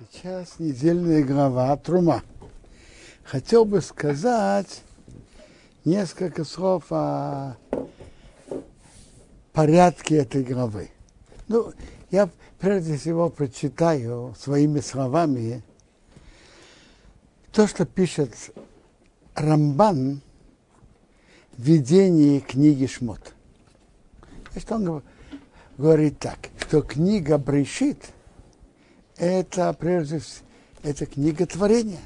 [0.00, 2.22] Сейчас недельная глава Трума.
[3.24, 4.82] Хотел бы сказать
[5.84, 7.56] несколько слов о
[9.52, 10.90] порядке этой главы.
[11.48, 11.72] Ну,
[12.12, 12.30] я
[12.60, 15.64] прежде всего прочитаю своими словами
[17.50, 18.32] то, что пишет
[19.34, 20.20] Рамбан
[21.56, 23.34] в видении книги Шмот.
[24.52, 25.02] Значит, он
[25.76, 28.10] говорит так, что книга Брешит–
[29.18, 30.48] это прежде всего
[30.82, 32.00] это книга творения,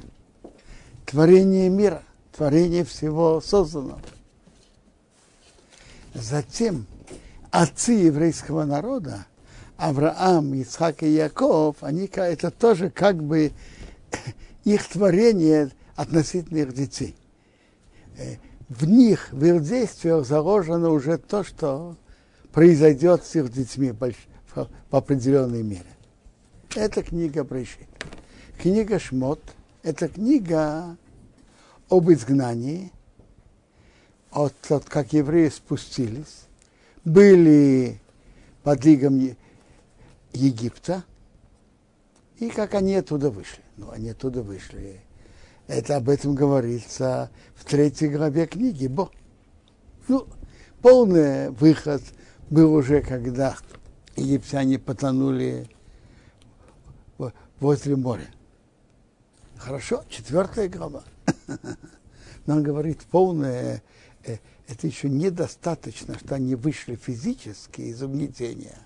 [1.06, 2.02] творение мира,
[2.34, 4.00] творение всего созданного.
[6.14, 6.86] Затем
[7.50, 9.26] отцы еврейского народа,
[9.76, 13.52] Авраам, Ицхак и Яков, они это тоже как бы
[14.64, 17.14] их творение относительно их детей.
[18.16, 18.36] Э,
[18.68, 21.96] в них, в их действиях заложено уже то, что
[22.52, 25.91] произойдет с их детьми в определенной мере.
[26.74, 27.86] Это книга Брешит.
[28.58, 29.40] Книга Шмот–
[29.82, 30.96] это книга
[31.90, 32.90] об изгнании,
[34.30, 36.46] от, от как евреи спустились,
[37.04, 38.00] были
[38.62, 39.36] под лигом
[40.32, 41.04] Египта,
[42.38, 43.62] и как они оттуда вышли.
[43.76, 45.02] Ну, они оттуда вышли.
[45.66, 49.10] Это об этом говорится в третьей главе книги Бо.
[50.08, 50.26] Ну,
[50.80, 52.02] полный выход
[52.48, 53.58] был уже, когда
[54.16, 55.68] египтяне потонули
[57.62, 58.28] возле моря.
[59.56, 61.04] Хорошо, четвертая глава.
[62.46, 63.82] Но он говорит, полное,
[64.24, 68.78] э, это еще недостаточно, что они вышли физически из угнетения.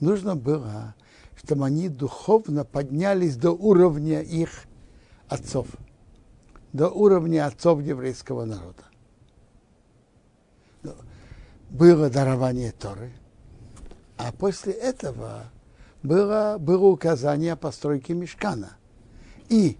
[0.00, 0.96] Нужно было,
[1.36, 4.64] чтобы они духовно поднялись до уровня их
[5.28, 5.68] отцов,
[6.72, 8.82] до уровня отцов еврейского народа.
[11.70, 13.12] Было дарование Торы,
[14.16, 15.44] а после этого
[16.02, 18.76] было, было указание о постройке мешкана.
[19.48, 19.76] И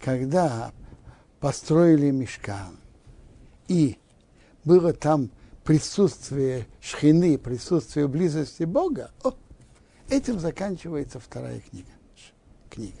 [0.00, 0.72] когда
[1.40, 2.78] построили мешкан,
[3.68, 3.98] и
[4.64, 5.30] было там
[5.64, 9.34] присутствие шхины, присутствие близости Бога, о,
[10.08, 11.90] этим заканчивается вторая книга.
[12.70, 12.98] книга.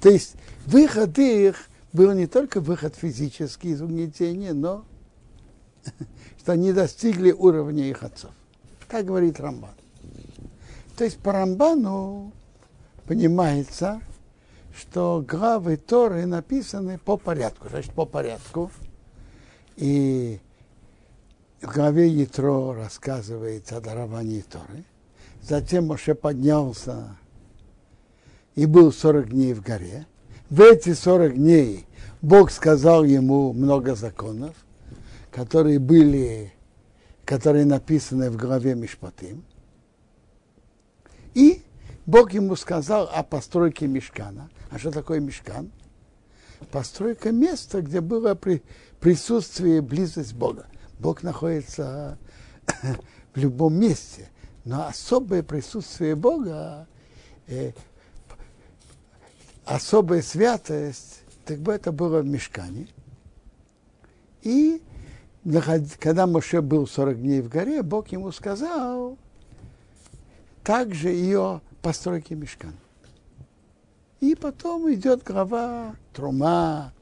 [0.00, 4.84] То есть выход их был не только выход физический из угнетения, но
[6.38, 8.32] что они достигли уровня их отцов.
[8.88, 9.74] Так говорит Рамбан.
[10.96, 12.32] То есть по Рамбану
[13.06, 14.00] понимается,
[14.74, 18.70] что главы Торы написаны по порядку, значит, по порядку.
[19.76, 20.40] И
[21.60, 24.84] в главе Ятро рассказывается о даровании Торы.
[25.42, 27.16] Затем Моше поднялся
[28.54, 30.06] и был 40 дней в горе.
[30.48, 31.86] В эти 40 дней
[32.22, 34.54] Бог сказал ему много законов,
[35.30, 36.54] которые были,
[37.26, 39.44] которые написаны в главе Мишпатим.
[41.36, 41.62] И
[42.06, 44.48] Бог ему сказал о постройке мешкана.
[44.70, 45.70] А что такое мешкан?
[46.70, 48.62] Постройка места, где было при,
[49.00, 50.64] присутствие, близость Бога.
[50.98, 52.16] Бог находится
[53.34, 54.30] в любом месте,
[54.64, 56.88] но особое присутствие Бога,
[57.48, 57.72] э,
[59.66, 62.88] особая святость, так бы это было в мешкане.
[64.40, 64.82] И
[66.00, 69.18] когда Моше был 40 дней в горе, Бог ему сказал,
[70.66, 72.74] также ее постройки мешкан.
[74.18, 76.92] И потом идет глава Трума,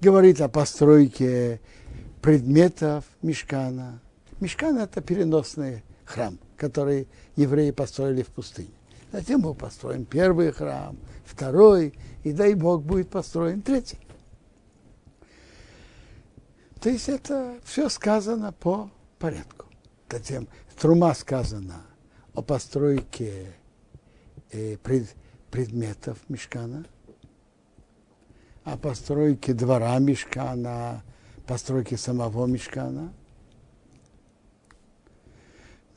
[0.00, 1.60] говорит о постройке
[2.22, 4.00] предметов мешкана.
[4.40, 7.06] Мешкан– это переносный храм, который
[7.36, 8.72] евреи построили в пустыне.
[9.12, 13.98] Затем был построен первый храм, второй, и дай Бог будет построен третий.
[16.80, 19.66] То есть это все сказано по порядку.
[20.10, 20.48] Затем
[20.80, 21.82] Трума сказано–
[22.34, 23.52] о постройке
[24.50, 25.14] э, пред,
[25.50, 26.84] предметов мешкана,
[28.64, 31.02] о постройке двора мешкана,
[31.46, 33.12] постройке самого мешкана.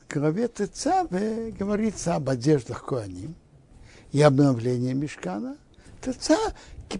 [0.00, 3.34] В главе Тецаве говорится об одеждах Коаним
[4.12, 5.58] и обновлении мешкана.
[6.00, 6.38] Теца,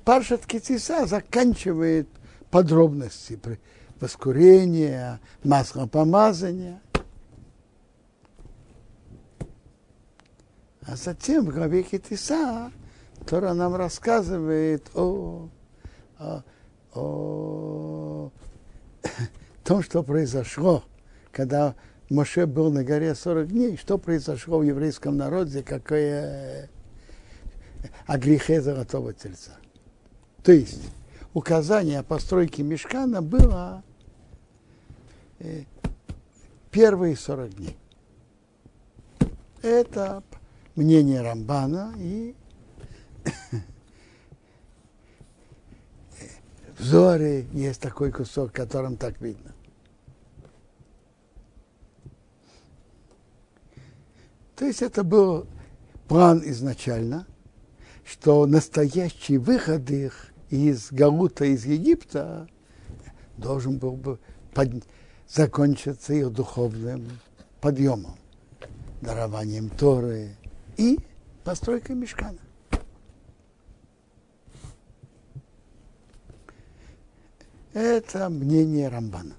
[0.05, 2.09] Паршат Китиса заканчивает
[2.51, 3.39] подробности
[4.01, 6.83] воскурения, маслопомазания–
[10.89, 12.73] А затем в главе Хитиса
[13.27, 15.51] Тора нам рассказывает о,
[16.19, 16.43] о,
[16.95, 18.31] о
[19.65, 20.83] том, что произошло,
[21.31, 21.75] когда
[22.09, 26.71] Моше был на горе 40 дней, что произошло в еврейском народе, какое
[28.07, 29.59] о грехе золотого тельца.
[30.43, 30.81] То есть
[31.35, 33.83] указание о постройке мешкана было
[35.39, 35.65] э,
[36.71, 37.77] первые 40 дней.
[39.61, 40.23] Это
[40.79, 42.37] мнение Рамбана и
[46.79, 49.53] взоры есть такой кусок, которым так видно.
[54.55, 55.49] То есть это был
[56.07, 57.27] план изначально,
[58.05, 62.49] что настоящий выход их из Галута, из Египта,
[63.37, 64.21] должен был бы
[64.55, 64.85] под...
[65.29, 67.09] закончиться их духовным
[67.61, 68.17] подъемом,
[69.01, 70.37] дарованием Торы,
[70.79, 70.99] и
[71.45, 72.39] постройкой мешкана.
[77.75, 79.35] Это мнение Рамбана.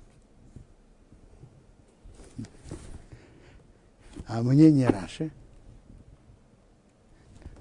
[4.28, 5.32] А мнение Раши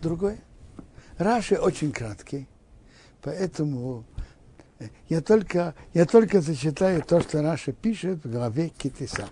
[0.00, 0.38] другое.
[1.16, 2.46] Раши очень краткий,
[3.22, 4.04] поэтому
[5.08, 9.28] я только, я только зачитаю то, что Раши пишет в главе Ки Тиса.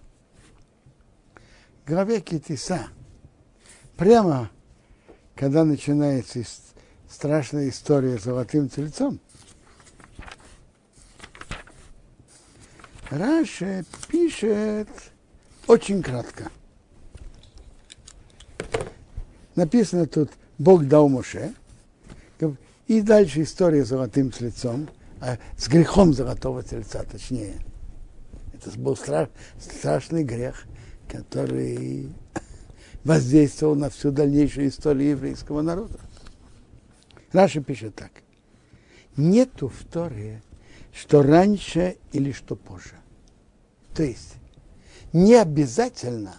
[1.85, 2.89] В главе Ки Тиса,
[3.97, 4.51] прямо
[5.35, 6.43] когда начинается
[7.09, 9.21] страшная история с золотым тельцом,
[13.11, 14.89] Раши пишет
[15.69, 16.51] очень кратко.
[19.55, 21.55] Написано тут Бог дал Моше.
[22.89, 24.89] И дальше история с золотым тельцом,
[25.21, 27.57] а с грехом золотого тельца, точнее.
[28.55, 29.29] Это был страш,
[29.59, 30.65] страшный грех,
[31.09, 32.13] который
[33.07, 35.99] воздействовал на всю дальнейшую историю еврейского народа.
[37.33, 38.11] Раша пишет так.
[39.17, 40.43] Нету в Торе
[40.93, 42.95] что раньше или что позже.
[43.95, 44.37] То есть
[45.13, 46.37] не обязательно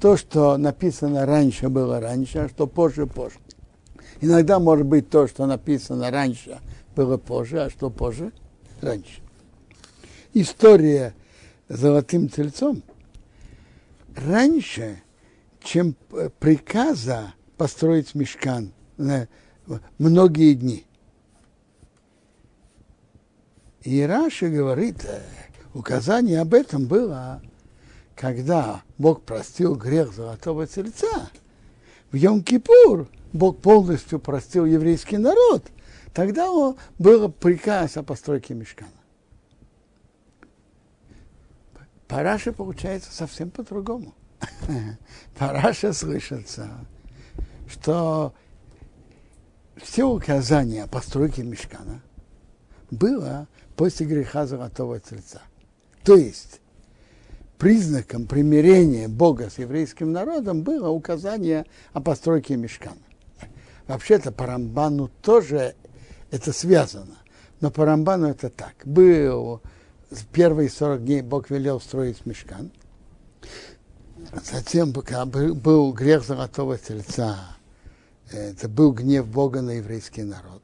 [0.00, 3.36] то, что написано раньше, было раньше, а что позже, позже.
[4.22, 6.58] Иногда может быть то, что написано раньше,
[6.96, 8.32] было позже, а что позже,
[8.80, 9.20] раньше.
[10.32, 11.14] История
[11.68, 12.82] с золотым тельцом
[14.16, 15.02] раньше,
[15.64, 15.96] чем
[16.38, 19.28] приказа построить мешкан на
[19.98, 20.86] многие дни–
[23.84, 25.20] и Раши говорит, э,
[25.74, 27.42] указание об этом было,
[28.14, 31.30] когда Бог простил грех золотого тельца.
[32.12, 35.64] В Йом-Кипур Бог полностью простил еврейский народ.
[36.14, 36.48] Тогда
[36.98, 38.90] был приказ о постройке мешкана.
[42.06, 44.14] Параша получается совсем по-другому.
[45.38, 46.70] Параша слышится,
[47.68, 48.34] что
[49.76, 52.02] все указания о постройке мешкана
[52.90, 55.42] было после греха золотого тельца.
[56.04, 56.60] То есть
[57.58, 62.96] признаком примирения Бога с еврейским народом было указание о постройке мешкана.
[63.86, 65.74] Вообще-то по Рамбану тоже
[66.30, 67.18] это связано.
[67.60, 68.74] Но по Рамбану это так.
[68.84, 69.62] Был
[70.32, 72.72] первые 40 дней Бог велел строить мешкан.
[74.40, 77.56] Затем, пока был грех золотого тельца,
[78.30, 80.62] это был гнев Бога на еврейский народ.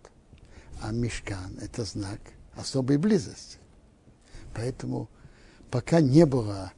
[0.80, 2.20] А мешкан– это знак–
[2.56, 3.58] особой близости.
[4.54, 5.08] Поэтому
[5.70, 6.72] пока не было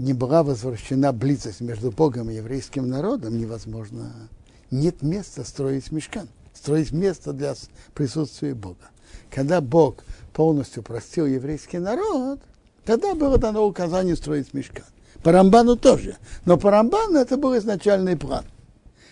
[0.00, 4.30] не была возвращена близость между Богом и еврейским народом, невозможно,
[4.70, 7.54] нет места строить мешкан, строить место для
[7.92, 8.90] присутствия Бога.
[9.30, 12.40] Когда Бог полностью простил еврейский народ,
[12.86, 14.86] тогда было дано указание строить мешкан.
[15.22, 16.16] По Рамбану тоже.
[16.44, 18.44] Но по Рамбану это был изначальный план,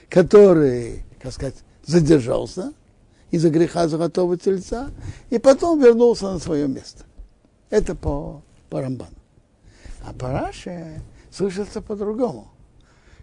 [0.08, 2.72] который, как сказать, задержался,
[3.31, 4.91] из-за греха золотого тельца,
[5.31, 7.05] и потом вернулся на свое место.
[7.70, 9.12] Это по, по Рамбану.
[10.06, 12.48] А по Раше слышится по-другому,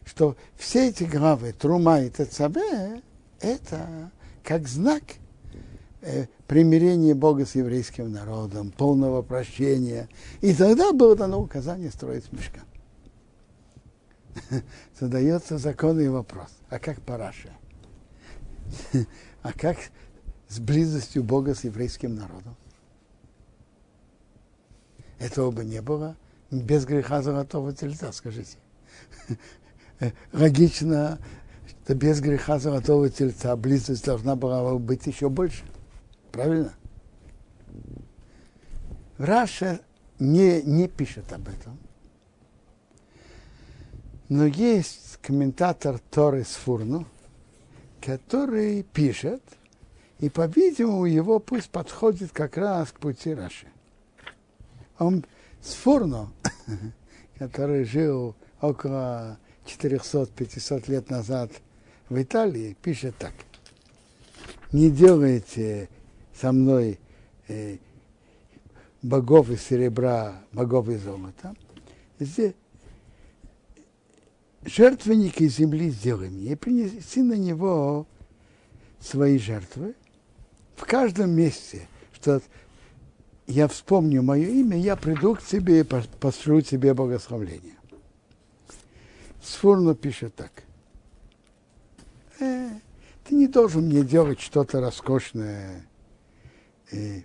[0.06, 3.01] что все эти главы Трума и Тецабе
[3.39, 4.12] это
[4.44, 5.01] как знак
[6.01, 10.08] э, примирения Бога с еврейским народом, полного прощения.
[10.42, 12.62] И тогда было дано указание строить мешка.
[15.00, 16.50] Задается законный вопрос.
[16.70, 17.50] А как Параша?
[19.42, 19.77] А как
[20.48, 22.56] с близостью Бога с еврейским народом?
[25.20, 26.18] Этого бы не было
[26.51, 28.58] без греха золотого тельца, скажите.
[30.34, 31.20] Логично,
[31.84, 35.63] что без греха золотого тельца близость должна была быть еще больше.
[36.32, 36.74] Правильно?
[39.18, 39.80] Раша
[40.20, 41.77] не, не пишет об этом.
[44.27, 47.05] Но есть комментатор Торы Сфурну,
[48.01, 49.41] который пишет,
[50.20, 53.67] и, по-видимому, его пусть подходит как раз к пути Раши.
[54.98, 55.25] Он
[55.62, 56.32] с Фурно,
[57.38, 61.51] который жил около 400-500 лет назад
[62.10, 63.34] в Италии, пишет так.
[64.72, 65.89] Не делайте
[66.34, 67.00] со мной
[67.48, 67.77] э,
[69.01, 71.55] богов из серебра, богов из золота.
[72.20, 72.53] Здесь
[74.65, 78.07] жертвенник из земли сделай мне, и принеси на него
[79.00, 79.95] свои жертвы
[80.75, 82.41] в каждом месте, что
[83.48, 87.75] я вспомню мое имя, я приду к тебе и пошлю тебе богословление.
[89.43, 90.51] Сфурно пишет так.
[92.39, 92.72] Э,
[93.24, 95.86] ты не должен мне делать что-то роскошное
[96.91, 97.24] и,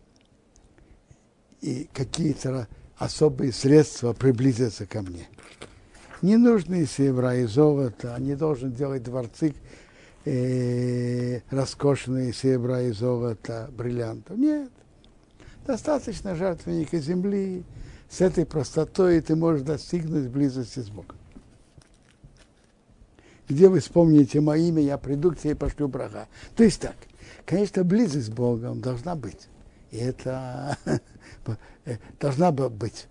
[1.62, 5.26] и какие-то особые средства приблизиться ко мне.
[6.22, 9.54] Не нужно из серебра и золота, не должен делать дворцы
[10.26, 14.36] э, роскошные серебра и золота, бриллиантов.
[14.36, 14.70] Нет.
[15.66, 17.64] Достаточно жертвенника земли.
[18.10, 21.16] С этой простотой ты можешь достигнуть близости с Богом.
[23.48, 26.28] Где вы вспомните мое имя, я приду к тебе и пошлю брага.
[26.54, 26.96] То есть так,
[27.46, 29.48] конечно, близость с Богом должна быть.
[29.90, 30.76] И это
[32.20, 33.06] должна быть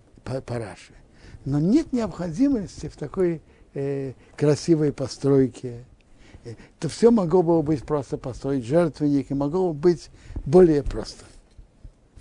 [0.46, 0.94] параши.
[1.44, 3.40] Но нет необходимости в такой
[3.74, 5.84] э, красивой постройке.
[6.44, 10.10] Это все могло бы быть просто построить жертвенник, и могло бы быть
[10.46, 11.24] более просто.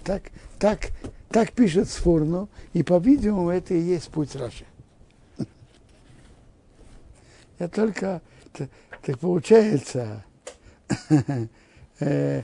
[0.03, 0.23] Так,
[0.57, 0.89] так,
[1.29, 4.65] так пишет Сфурну, и, по-видимому, это и есть путь Раши.
[7.59, 8.21] Я только,
[8.53, 10.23] так получается,
[11.99, 12.43] э,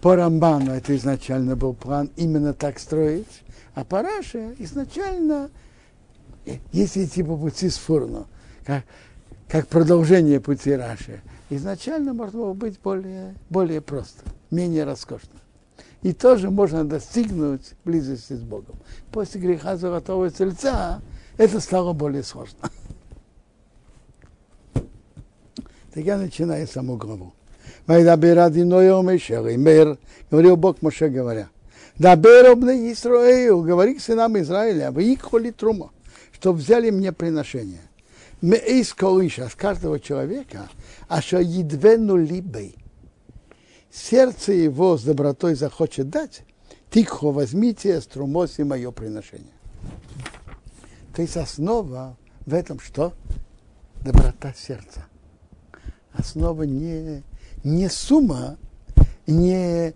[0.00, 3.42] по Рамбану это изначально был план именно так строить,
[3.74, 5.50] а по Раше изначально,
[6.72, 8.26] если идти по пути Сфурну,
[8.64, 8.84] как,
[9.48, 15.40] как продолжение пути Раши, изначально можно было быть более, более просто, менее роскошно
[16.06, 18.76] и тоже можно достигнуть близости с Богом.
[19.10, 21.00] После греха золотого тельца
[21.36, 22.70] это стало более сложно.
[25.92, 27.32] Так я начинаю саму главу.
[30.30, 31.48] Говорил Бог Моше говоря.
[31.98, 35.90] Дабер обны Исраил, говори к сынам Израиля, вы их холи трума,
[36.36, 37.80] что взяли мне приношение.
[38.42, 40.68] Мы из колыша, с каждого человека,
[41.08, 42.76] а что едвену либей,
[43.90, 46.42] сердце его с добротой захочет дать,
[46.90, 49.54] тихо возьмите струмоси мое приношение.
[51.14, 53.14] То есть основа в этом что?
[54.04, 55.06] Доброта сердца.
[56.12, 57.22] Основа не,
[57.64, 58.58] не сумма,
[59.26, 59.94] не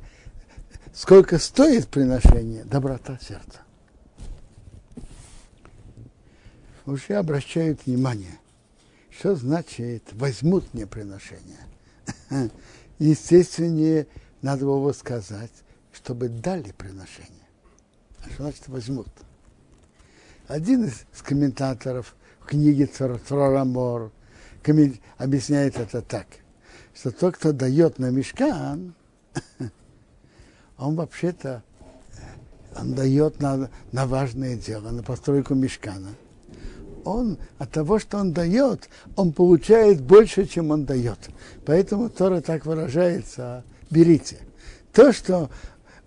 [0.94, 3.60] сколько стоит приношение, доброта сердца.
[6.86, 8.38] Уже обращают внимание,
[9.10, 11.58] что значит возьмут мне приношение.
[12.98, 14.06] естественнее
[14.42, 15.52] надо было сказать,
[15.92, 17.30] чтобы дали приношение.
[18.24, 19.08] А что значит возьмут?
[20.48, 24.10] Один из комментаторов в книге Црорамор
[25.18, 26.26] объясняет это так,
[26.94, 28.94] что тот, кто дает на мешкан,
[30.78, 31.62] он вообще-то
[32.76, 36.14] он дает на, на важное дело, на постройку мешкана.
[37.04, 41.18] Он от того, что он дает, он получает больше, чем он дает.
[41.64, 44.38] Поэтому Тора так выражается, берите.
[44.92, 45.50] То, что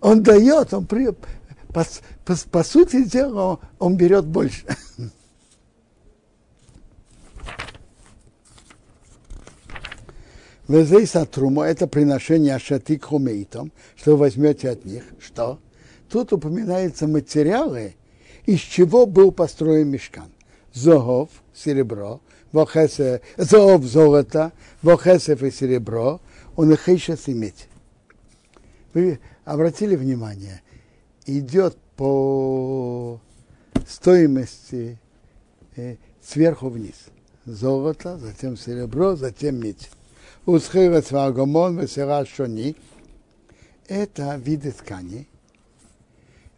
[0.00, 1.10] он дает, он при,
[1.72, 1.84] по,
[2.24, 4.64] по, по сути дела, он, он берет больше.
[10.68, 15.04] Везей сатруму– это приношение ашатик хумейтом, что вы возьмете от них.
[15.18, 15.58] Что?
[16.08, 17.96] Тут упоминаются материалы,
[18.46, 20.30] из чего был построен мешкан
[20.74, 22.20] зогов, серебро,
[22.52, 24.52] вохесе, зогов, золото,
[24.82, 26.20] вохесев и серебро,
[26.56, 27.68] он их сейчас иметь.
[28.92, 30.60] Вы обратили внимание,
[31.26, 33.20] идет по
[33.86, 34.98] стоимости
[36.22, 37.06] сверху вниз.
[37.46, 39.90] Золото, затем серебро, затем медь.
[40.46, 42.76] Усхирец вагомон, весера шони.
[43.86, 45.28] Это виды ткани.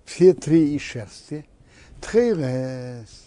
[0.05, 1.45] Все три и шерсти.
[2.01, 3.26] Тхейрес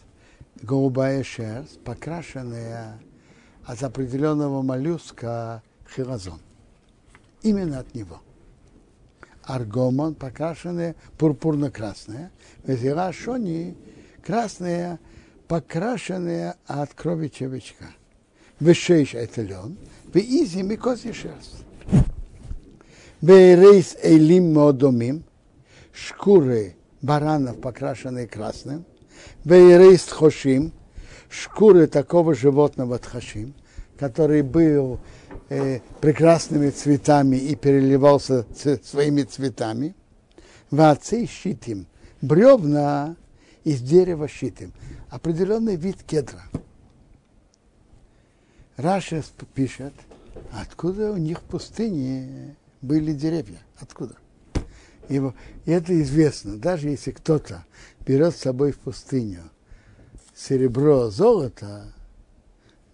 [0.61, 2.99] голубая шерсть, покрашенная
[3.65, 5.63] от определенного моллюска
[5.95, 6.39] хилозон.
[7.41, 8.21] Именно от него.
[9.43, 12.31] Аргомон покрашенная пурпурно-красная.
[12.63, 13.75] Везера шони
[14.23, 14.99] красная,
[15.47, 17.87] покрашенная от крови червячка.
[18.59, 19.77] Вешейш это лен,
[20.13, 21.63] веизим и козья шерсть.
[23.21, 25.23] Вейрейс эйлим модомим,
[25.93, 28.85] шкуры баранов, покрашенные красным,
[29.45, 30.73] Бейрейст хошим,
[31.29, 33.53] шкуры такого животного тхашим,
[33.97, 34.99] который был
[35.49, 39.95] э, прекрасными цветами и переливался ц- своими цветами.
[40.71, 41.87] Вацы щитим,
[42.21, 43.15] бревна
[43.63, 44.73] из дерева щитим,
[45.09, 46.43] определенный вид кедра.
[48.75, 49.93] Раша пишет,
[50.51, 54.15] откуда у них в пустыне были деревья, откуда?
[55.09, 55.19] И
[55.65, 57.65] это известно, даже если кто-то
[58.05, 59.49] берет с собой в пустыню
[60.35, 61.93] серебро, золото,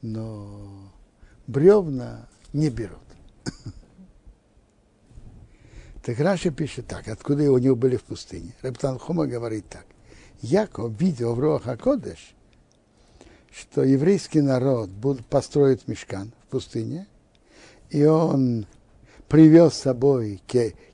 [0.02, 0.92] но
[1.48, 3.00] бревна не берут.
[6.04, 8.54] Так Раши пишет так, откуда у него были в пустыне.
[8.62, 9.88] Рептан Хума говорит так.
[10.40, 12.36] Яков видел в Роха Кодеш,
[13.52, 17.08] что еврейский народ будет построить мешкан в пустыне,
[17.90, 18.68] и он
[19.28, 20.44] привез с собой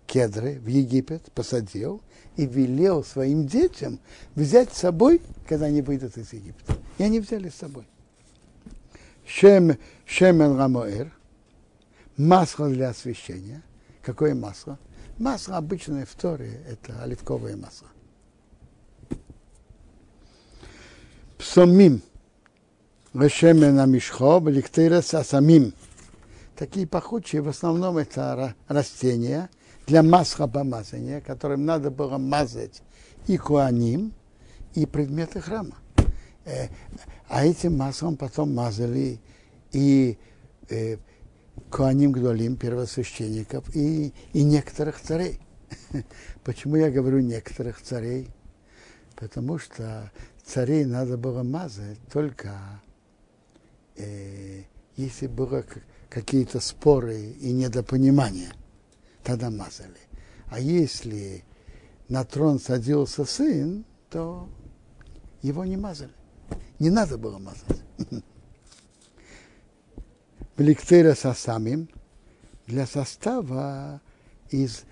[0.08, 2.02] кедры в Египет, посадил
[2.38, 4.00] и велел своим детям
[4.36, 6.78] взять с собой, когда они выйдут из Египта.
[6.98, 7.86] И они взяли с собой.
[9.26, 11.12] Шем, шемен рамоэр,
[12.18, 13.62] масло для освещения.
[14.02, 14.80] Какое масло?
[15.18, 17.88] Масло обычное в Торе– это оливковое масло.
[21.38, 22.02] Псомим.
[23.14, 25.74] Решемен амишхо, ликтейрес асамим.
[26.56, 29.50] Такие пахучие, в основном это растения
[29.92, 32.82] для масла помазания, которым надо было мазать
[33.28, 34.14] и куаним,
[34.74, 35.76] и предметы храма.
[36.46, 36.70] Э,
[37.28, 39.20] а этим маслом потом мазали
[39.74, 40.18] и
[40.70, 40.96] э,
[41.70, 45.42] Куаним Гдолим, первосвященников, и, и некоторых царей.
[46.46, 48.30] Почему я говорю некоторых царей?
[49.18, 50.10] Потому что
[50.46, 52.82] царей надо было мазать только
[53.98, 54.62] э,
[54.96, 55.66] если было
[56.10, 58.54] какие-то споры и недопонимания,
[59.24, 60.00] тогда мазали.
[60.48, 61.44] А если
[62.10, 64.50] на трон садился сын, то
[65.42, 66.12] его не мазали.
[66.80, 67.82] Не надо было мазать.
[70.58, 71.90] Бликтера со самим
[72.68, 74.02] для состава,
[74.50, 74.84] из,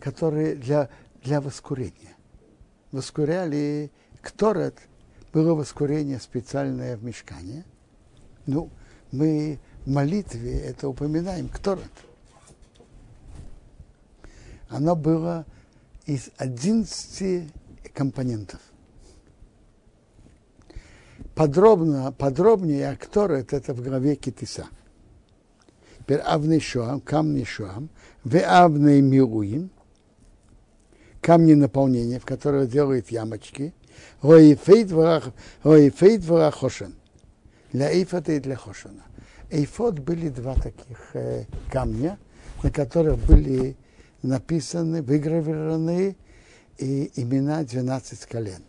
[0.00, 0.90] который для,
[1.22, 2.16] для воскурения.
[2.92, 4.76] Воскуряли кторет,
[5.32, 7.64] было воскурение специальное в мешкане.
[8.46, 8.70] Ну,
[9.12, 11.92] мы в молитве это упоминаем, кторет.
[14.68, 15.46] Оно было
[16.06, 17.52] из 11
[17.94, 18.60] компонентов
[21.38, 24.66] подробно, подробнее акторет это в главе Китиса.
[26.00, 27.90] Теперь Авный Шоам, камни Шоам,
[28.24, 29.70] в Авный Мируин,
[31.20, 33.72] камни наполнения, в которых делают ямочки,
[34.20, 36.96] Роифейт Варахошен,
[37.72, 39.04] для Эйфота и для Хошена.
[39.50, 42.18] Эйфот были два таких э, камня,
[42.64, 43.76] на которых были
[44.22, 46.16] написаны, выгравированы
[46.78, 48.62] и имена 12 колен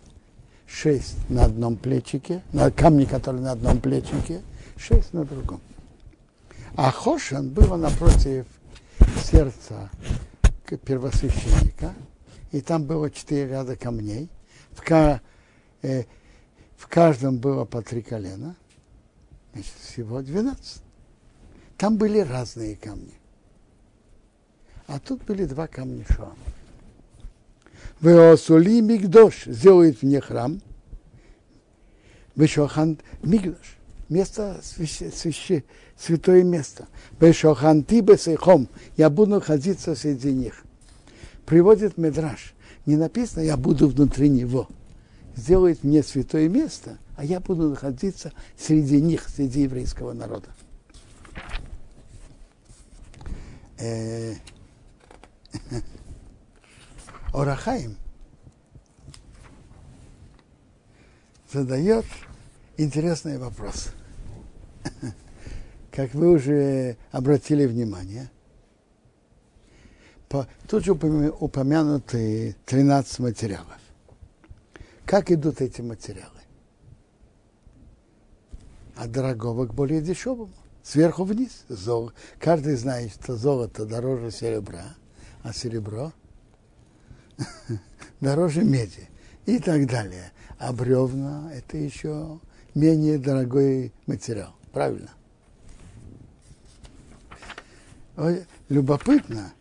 [0.69, 4.41] шесть на одном плечике, на камне, который на одном плечике,
[4.77, 5.61] шесть на другом.
[6.75, 8.45] А Хошин было напротив
[9.23, 9.89] сердца
[10.85, 11.93] первосвященника,
[12.51, 14.29] и там было четыре ряда камней.
[14.71, 15.21] В, ка,
[15.81, 16.03] э,
[16.77, 18.55] в каждом было по три колена,
[19.53, 20.83] значит, всего двенадцать.
[21.77, 23.18] Там были разные камни.
[24.89, 26.35] А тут были два камня Шоама.
[28.01, 30.61] Веосули Мигдош сделает мне храм.
[32.35, 33.77] Вешохан Мигдош.
[34.09, 35.63] Место свяще,
[35.95, 36.87] святое место.
[37.19, 38.67] Вешохан Тибесейхом.
[38.97, 40.63] Я буду находиться среди них.
[41.45, 42.55] Приводит Медраж.
[42.87, 44.67] Не написано, я буду внутри него.
[45.35, 50.49] Сделает мне святое место, а я буду находиться среди них, среди еврейского народа.
[57.33, 57.97] Орахаим
[61.51, 62.05] задает
[62.77, 63.89] интересный вопрос.
[65.91, 68.29] Как вы уже обратили внимание,
[70.27, 73.79] по, тут же упомянуты 13 материалов.
[75.05, 76.39] Как идут эти материалы?
[78.95, 80.53] От дорогого к более дешевому.
[80.83, 81.65] Сверху вниз.
[81.67, 82.11] Зол...
[82.39, 84.95] Каждый знает, что золото дороже серебра,
[85.43, 86.13] а серебро
[88.21, 89.09] дороже меди
[89.45, 90.31] и так далее.
[90.57, 92.39] А бревна– это еще
[92.75, 94.55] менее дорогой материал.
[94.73, 95.09] Правильно?
[98.67, 99.53] Любопытно,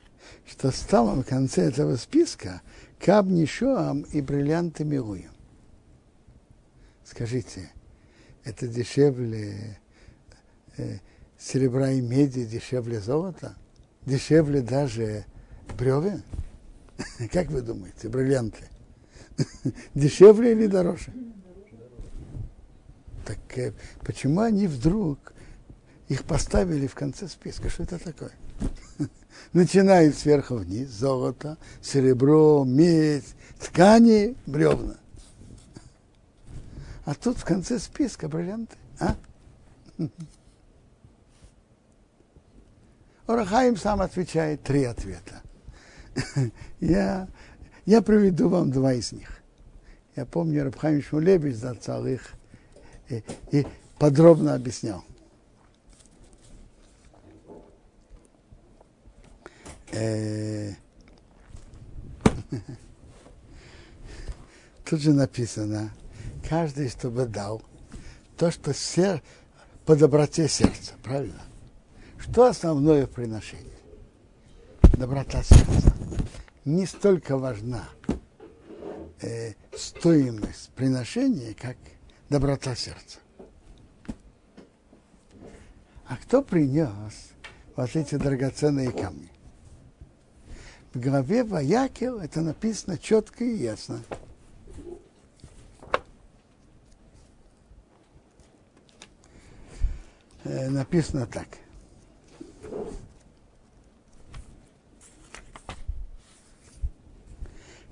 [0.46, 2.62] что в самом конце этого списка
[2.98, 5.30] камни шоам и бриллианты милуем.
[7.04, 7.70] Скажите,
[8.44, 9.78] это дешевле
[10.76, 10.98] э,
[11.38, 13.56] серебра и меди, дешевле золота?
[14.04, 15.24] Дешевле даже
[15.76, 16.22] бревен?
[17.32, 18.64] Как вы думаете, бриллианты?
[19.94, 21.12] Дешевле или дороже?
[23.24, 23.72] Так э,
[24.04, 25.32] почему они вдруг
[26.08, 27.68] их поставили в конце списка?
[27.68, 28.32] Что это такое?
[29.52, 34.96] Начинают сверху вниз золото, серебро, медь, ткани, бревна.
[37.04, 38.76] А тут в конце списка бриллианты.
[38.98, 39.16] А?
[43.26, 45.42] Орахаим сам отвечает три ответа.
[46.80, 47.28] Я,
[47.86, 49.42] я приведу вам два из них.
[50.16, 52.32] Я помню, Рабхайм Шмулевич зацал их
[53.08, 53.66] и, и
[53.98, 55.04] подробно объяснял.
[59.92, 60.72] Э,
[64.84, 65.92] Тут же написано,
[66.48, 67.62] каждый, чтобы дал
[68.36, 69.22] то, что сер...
[69.84, 71.42] по доброте сердца, правильно?
[72.18, 73.66] Что основное в приношении?
[74.96, 75.87] Доброта сердца.
[76.68, 77.88] Не столько важна
[79.22, 81.78] э, стоимость приношения, как
[82.28, 83.20] доброта сердца.
[86.04, 87.30] А кто принес
[87.74, 89.32] вот эти драгоценные камни?
[90.92, 94.02] В главе Ваякел это написано четко и ясно.
[100.44, 101.48] Э, написано так.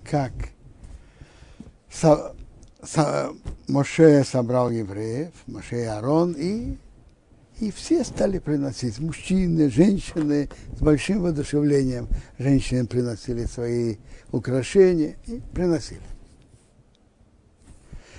[0.08, 0.32] Как
[1.90, 2.34] со,
[2.82, 3.32] со,
[3.68, 6.76] Моше собрал евреев, Моше и Арон, и,
[7.58, 8.98] и все стали приносить.
[8.98, 12.08] Мужчины, женщины с большим воодушевлением.
[12.38, 13.96] Женщины приносили свои
[14.30, 16.00] украшения и приносили.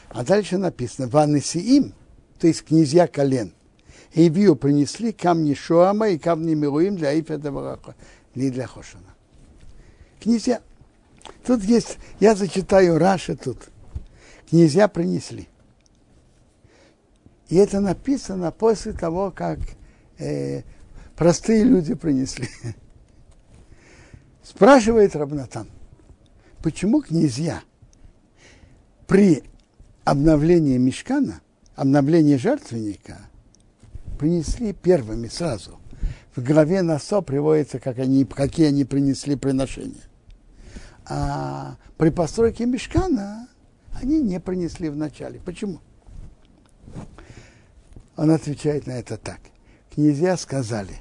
[0.10, 1.93] А дальше написано, Ванесиим,
[2.39, 3.54] то есть князья колен,
[4.13, 7.95] Ивию принесли камни Шуама и камни Мируим для Ифеда Бараха,
[8.34, 9.13] не для Хошина.
[10.19, 10.62] Князья.
[11.46, 13.70] Тут есть, я зачитаю Раши тут.
[14.50, 15.48] Князья принесли.
[17.50, 19.60] И это написано после того, как
[20.18, 20.63] э,
[21.16, 22.50] простые люди принесли.
[24.44, 25.68] Спрашивает Рабнатан,
[26.62, 27.62] почему князья
[29.08, 29.44] при
[30.04, 31.42] обновлении мешкана,
[31.76, 33.20] обновлении жертвенника–
[34.18, 35.80] принесли первыми сразу.
[36.36, 40.04] В главе Насо приводится, как они, какие они принесли приношения.
[41.10, 43.48] А при постройке мешкана
[43.93, 45.39] они не принесли вначале.
[45.39, 45.80] Почему?
[48.15, 49.39] Он отвечает на это так.
[49.93, 50.98] Князья сказали,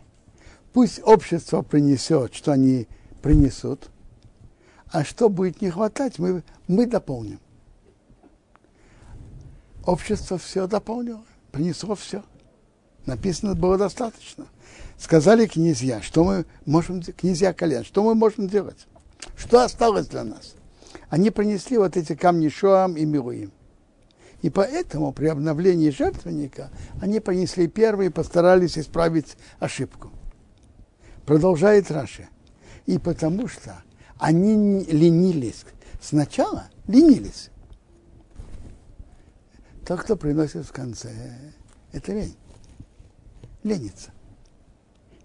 [0.72, 2.88] пусть общество принесет, что они
[3.22, 3.90] принесут,
[4.88, 7.40] а что будет не хватать, мы, мы дополним.
[9.84, 12.22] Общество все дополнило, принесло все
[13.06, 14.46] написано было достаточно.
[14.98, 18.86] Сказали князья, что мы можем, князья колен, что мы можем делать?
[19.36, 20.54] Что осталось для нас?
[21.08, 23.52] Они принесли вот эти камни Шоам и Мируим.
[24.42, 30.10] И поэтому при обновлении жертвенника они принесли первые и постарались исправить ошибку.
[31.24, 32.28] Продолжает Раши.
[32.86, 33.82] И потому что
[34.18, 35.64] они ленились.
[36.00, 37.50] Сначала ленились.
[39.86, 41.12] Тот, кто приносит в конце,
[41.92, 42.36] это лень
[43.66, 44.10] ленится.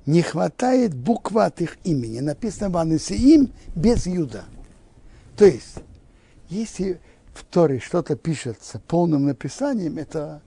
[0.06, 2.20] Не хватает буква от их имени.
[2.20, 4.46] Написано Ванесиим без Юда.
[5.38, 5.76] То есть,
[6.50, 7.00] если
[7.34, 10.42] в Торе что-то пишется полным написанием, это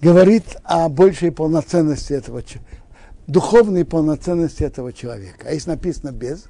[0.00, 2.42] говорит о большей полноценности этого
[3.26, 5.46] духовной полноценности этого человека.
[5.48, 6.44] А если написано без,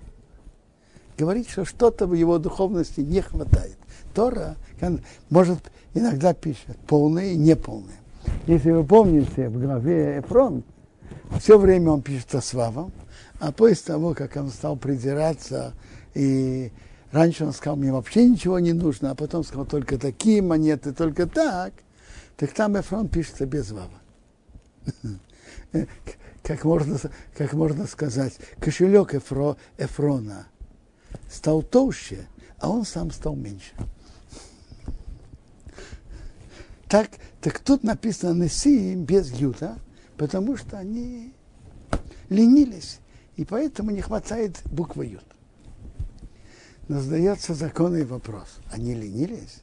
[1.17, 3.79] говорит, что что-то в его духовности не хватает.
[4.15, 4.57] Тора
[5.31, 5.61] может
[5.95, 7.97] иногда пишет полное и неполное.
[8.47, 10.65] Если вы помните, в главе Эфрон,
[11.39, 12.93] все время он пишет о славам,
[13.41, 15.75] а после того, как он стал придираться,
[16.15, 16.73] и
[17.13, 21.27] раньше он сказал, мне вообще ничего не нужно, а потом сказал, только такие монеты, только
[21.27, 21.73] так,
[22.37, 24.01] так там Эфрон пишется без вава.
[26.43, 26.99] Как можно,
[27.35, 30.47] как можно сказать, кошелек Эфро, Эфрона
[31.31, 32.27] стал толще,
[32.59, 33.73] а он сам стал меньше.
[36.87, 37.09] Так,
[37.41, 39.79] так тут написано Неси без Юта,
[40.17, 41.33] потому что они
[42.29, 43.01] ленились,
[43.37, 45.25] и поэтому не хватает буквы Ют.
[46.89, 48.59] Но задается законный вопрос.
[48.71, 49.61] Они ленились?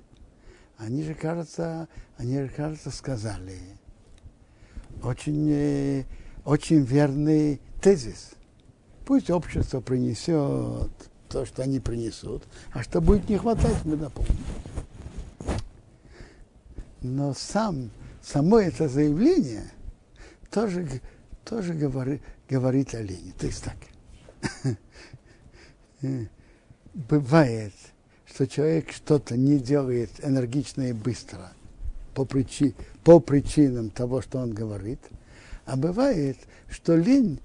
[0.77, 1.87] Они же, кажется,
[2.17, 3.59] они же, кажется, сказали
[5.03, 6.05] очень, э,
[6.43, 8.31] очень верный тезис.
[9.05, 10.91] Пусть общество принесет
[11.29, 14.35] то, что они принесут, а что будет не хватать, мы дополним
[17.01, 17.89] но сам,
[18.21, 19.71] само это заявление
[20.51, 21.01] тоже,
[21.43, 23.33] тоже говори, говорит о лени.
[23.37, 24.77] То есть так.
[26.93, 27.73] Бывает,
[28.25, 31.51] что человек что-то не делает энергично и быстро
[32.13, 34.99] по, причи, по причинам того, что он говорит,
[35.65, 36.37] а бывает,
[36.69, 37.39] что лень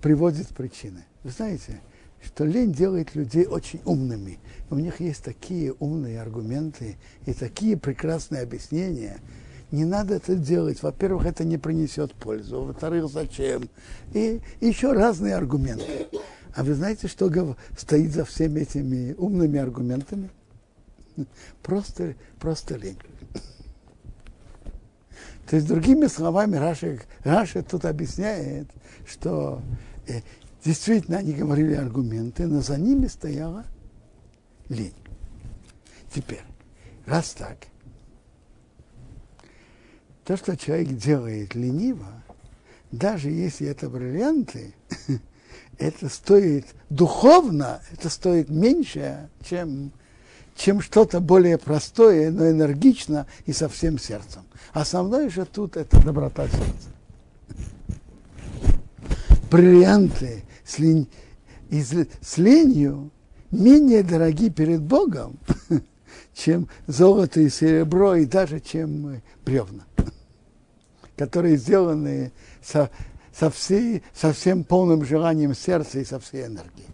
[0.00, 1.04] приводит причины.
[1.22, 1.80] Вы знаете,
[2.22, 4.38] что лень делает людей очень умными.
[4.70, 9.18] У них есть такие умные аргументы и такие прекрасные объяснения.
[9.70, 10.82] Не надо это делать.
[10.82, 12.62] Во-первых, это не принесет пользу.
[12.62, 13.68] Во-вторых, зачем?
[14.12, 16.06] И еще разные аргументы.
[16.54, 20.30] А вы знаете, что стоит за всеми этими умными аргументами?
[21.62, 22.98] Просто, просто лень.
[25.48, 28.68] То есть, другими словами, Раши, Раши тут объясняет,
[29.06, 29.62] что
[30.08, 30.20] э,
[30.66, 33.66] Действительно, они говорили аргументы, но за ними стояла
[34.68, 34.96] лень.
[36.12, 36.42] Теперь,
[37.06, 37.68] раз так,
[40.26, 42.08] то, что человек делает лениво,
[42.90, 44.74] даже если это бриллианты,
[45.78, 49.92] это стоит духовно, это стоит меньше, чем,
[50.56, 54.42] чем что-то более простое, но энергично и со всем сердцем.
[54.72, 56.88] Основное же тут это доброта сердца.
[59.48, 61.08] Бриллианты с, лень,
[61.70, 63.12] из, с ленью
[63.52, 65.38] менее дороги перед Богом,
[66.34, 69.84] чем золото и серебро, и даже чем бревна,
[71.16, 72.90] которые сделаны со,
[73.32, 76.88] со, всей, со всем полным желанием сердца и со всей энергией.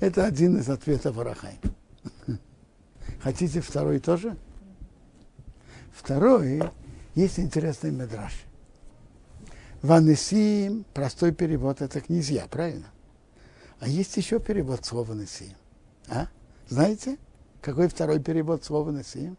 [0.00, 1.58] Это один из ответов Арахай.
[3.20, 4.36] Хотите второй тоже?
[5.92, 6.62] Второй,
[7.14, 8.32] есть интересный медраж.
[9.82, 12.86] Ванесим, простой перевод, это князья, правильно?
[13.80, 15.52] А есть еще перевод слова Несим.
[16.08, 16.28] А?
[16.68, 17.18] Знаете,
[17.60, 19.36] какой второй перевод слова Несим?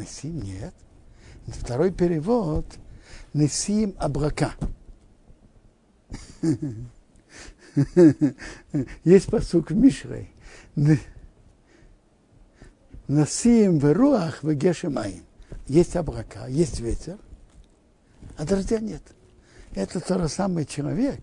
[0.00, 0.74] Несим нет.
[1.46, 2.66] Второй перевод
[3.32, 4.52] Несим Абрака.
[9.04, 10.32] Есть посук в Мишрей.
[13.08, 15.24] Насим в руах в гешемаин.
[15.66, 17.18] Есть абрака, есть ветер,
[18.36, 19.02] а дождя нет.
[19.74, 21.20] Это тот же самый человек,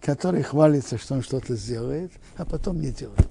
[0.00, 3.28] который хвалится, что он что-то сделает, а потом не делает.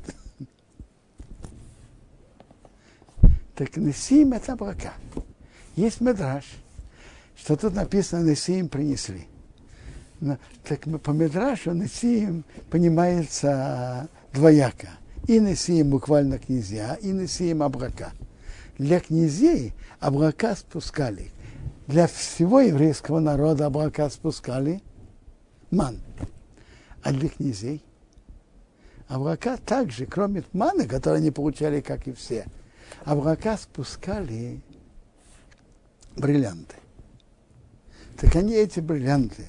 [3.56, 4.94] Так Несим это абрака.
[5.76, 6.44] Есть медраж,
[7.38, 9.28] что тут написано Несим принесли.
[10.20, 14.90] Но, так по медрашу Несим понимается двояко.
[15.28, 18.12] И Несим буквально князья, и Несим абрака.
[18.78, 21.32] Для князей абрака спускали.
[21.88, 24.82] Для всего еврейского народа абрака спускали
[25.72, 26.02] ман.
[27.04, 27.84] А для князей
[29.08, 32.46] абрака также, кроме маны, которые они получали, как и все,
[33.06, 34.60] абрака спускали
[36.18, 36.76] бриллианты.
[38.18, 39.46] Так они эти бриллианты,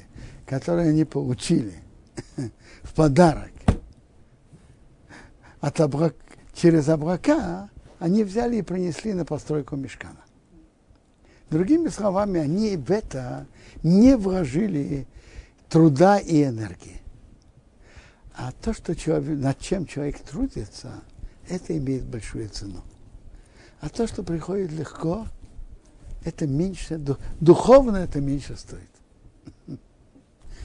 [0.47, 1.75] которые они получили
[2.83, 3.53] в подарок
[5.61, 6.15] от абрак,
[6.55, 10.21] через абрака, они взяли и принесли на постройку мешкана.
[11.51, 13.47] Другими словами, они в это
[13.83, 15.07] не вложили
[15.69, 17.01] труда и энергии.
[18.35, 20.93] А то, что человек, над чем человек трудится,
[21.49, 22.83] это имеет большую цену.
[23.81, 25.27] А то, что приходит легко,
[26.25, 26.99] это меньше,
[27.41, 28.91] духовно это меньше стоит.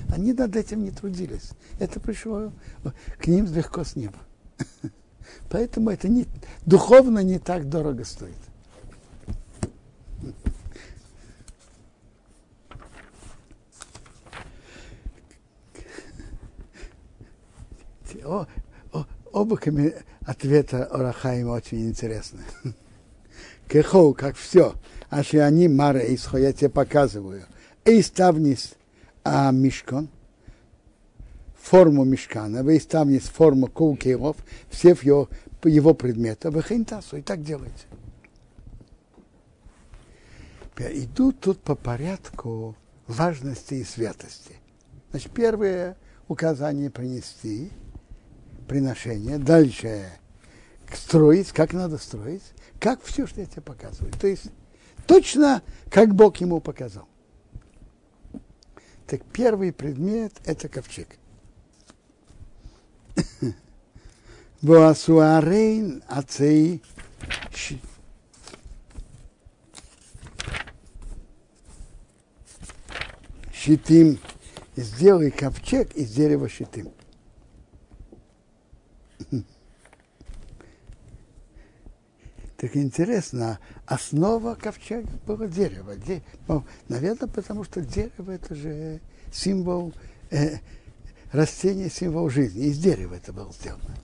[0.10, 1.52] Они над этим не трудились.
[1.80, 2.52] Это пришло
[3.20, 4.18] к ним легко с неба.
[5.50, 6.28] Поэтому это не,
[6.66, 8.36] духовно не так дорого стоит.
[18.24, 18.46] О,
[18.94, 19.60] о, оба
[20.22, 22.42] ответа Орахаима очень интересны.
[23.72, 24.76] Кехоу, как все,
[25.10, 27.46] а что они маре исхо, я тебе показываю.
[27.86, 28.74] И ставнис
[29.24, 30.10] а мишкон,
[31.56, 34.36] форму мешкана, вы ставнис форму кулкеров,
[34.70, 35.30] все его,
[35.64, 37.86] его предметы, вы хинтасу, и так делайте.
[40.78, 42.76] Иду тут по порядку
[43.08, 44.56] важности и святости.
[45.12, 45.96] Значит, первое
[46.28, 47.72] указание принести,
[48.68, 50.10] приношение, дальше
[50.96, 52.44] строить, как надо строить,
[52.80, 54.12] как все, что я тебе показываю.
[54.14, 54.46] То есть
[55.08, 57.08] точно, как Бог ему показал.
[59.08, 61.08] Так первый предмет– это ковчег.
[64.62, 66.82] Боасуарейн ацей
[73.54, 74.20] щитим.
[74.76, 76.92] Сделай ковчег из дерева щитим.
[82.62, 85.96] Так интересно, основа ковчега было дерево.
[85.96, 86.22] Де,
[86.90, 89.00] наверное, потому что дерево это же
[89.34, 89.94] символ,
[90.30, 90.58] э,
[91.32, 92.66] растение символ жизни.
[92.66, 93.98] Из дерева это было сделано.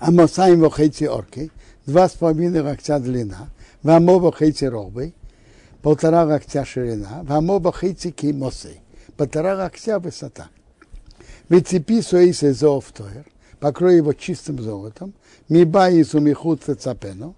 [0.00, 1.52] А мосаем вохейти орки,
[1.86, 3.46] два с половиной локтя длина,
[3.84, 5.14] вамо вохейти робы,
[5.80, 8.80] полтора локтя ширина, вамо вохейти кимосы,
[9.16, 10.48] полтора локтя высота.
[11.48, 13.26] Ведь цепи суэйсе зоофтоер,
[13.60, 15.14] покрой его чистым золотом,
[15.48, 17.36] миба и сумихут цапену,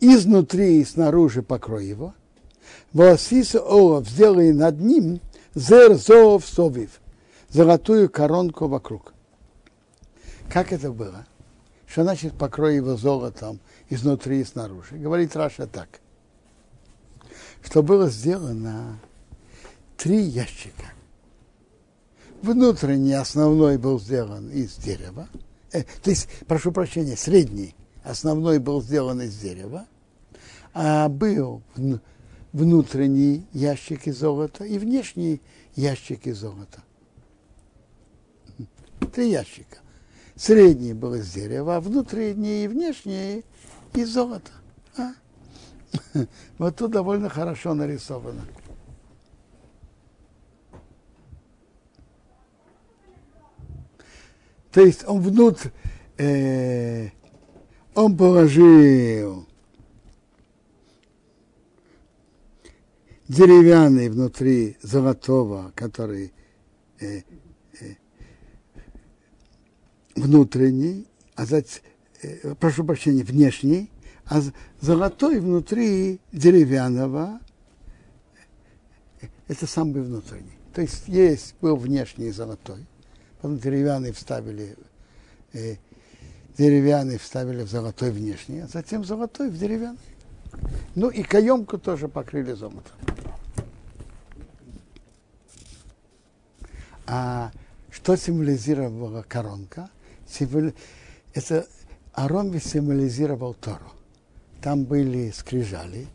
[0.00, 2.14] изнутри и снаружи покрой его.
[2.92, 5.20] Воосис Олов, сделай над ним
[5.54, 7.00] зер зоов совив,
[7.48, 9.14] золотую коронку вокруг.
[10.48, 11.26] Как это было?
[11.86, 14.96] Что значит покрой его золотом изнутри и снаружи?
[14.96, 16.00] Говорит Раша так,
[17.62, 18.98] что было сделано
[19.96, 20.92] три ящика.
[22.42, 25.28] Внутренний основной был сделан из дерева,
[25.72, 29.86] э, то есть, прошу прощения, средний, основной был сделан из дерева,
[30.72, 31.62] а был
[32.52, 35.40] внутренний ящик из золота и внешний
[35.74, 36.82] ящик из золота.
[39.12, 39.78] Три ящика.
[40.36, 43.44] Средний был из дерева, а внутренний и внешний
[43.94, 44.50] из золота.
[44.96, 45.12] А?
[46.58, 48.42] Вот тут довольно хорошо нарисовано.
[54.72, 55.68] То есть он внутрь,
[56.16, 57.08] э,
[58.00, 59.46] он положил
[63.28, 66.32] деревянный внутри золотого, который
[66.98, 67.94] э, э,
[70.16, 71.82] внутренний, а затем,
[72.22, 73.90] э, прошу прощения, внешний,
[74.24, 74.40] а
[74.80, 77.38] золотой внутри деревянного,
[79.46, 80.58] это самый внутренний.
[80.72, 82.86] То есть есть был внешний золотой,
[83.36, 84.76] потом деревянный вставили,
[85.52, 85.76] э,
[86.60, 89.98] деревянный вставили в золотой внешний, а затем золотой в деревянный.
[90.94, 92.92] Ну и каемку тоже покрыли золотом.
[97.06, 97.50] А
[97.90, 99.88] что символизировала коронка?
[100.28, 100.74] Символи...
[101.32, 101.66] Это
[102.12, 103.92] Арон символизировал Тору.
[104.60, 106.08] Там были скрижали,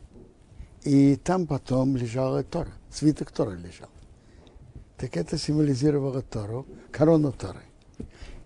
[0.84, 3.90] и там потом лежала Тора, свиток Торы лежал.
[4.98, 7.64] Так это символизировало Тору, корону Торы.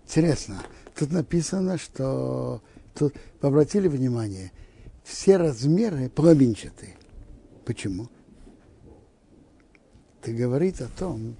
[0.06, 0.62] Интересно,
[1.00, 2.62] тут написано, что
[2.94, 4.52] тут обратили внимание,
[5.06, 6.98] все размеры половинчатые.
[7.66, 8.10] Почему?
[10.22, 11.38] Это говорит о том,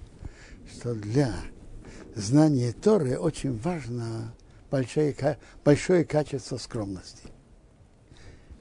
[0.72, 1.34] что для
[2.14, 4.34] знания Торы очень важно
[4.70, 5.14] большое,
[5.62, 7.28] большое качество скромности.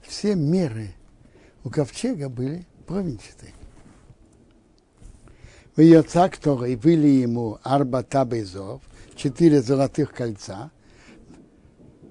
[0.02, 0.90] Все меры
[1.64, 3.54] у ковчега были половинчатые.
[5.78, 8.82] В ее Торы были ему арба табезов,
[9.16, 10.72] четыре золотых кольца,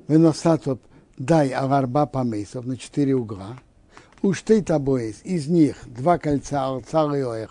[0.08, 0.78] выносатов
[1.16, 3.58] дай аварба помесов на четыре угла,
[4.22, 7.46] уж ты тобоис, из них два кольца алцар и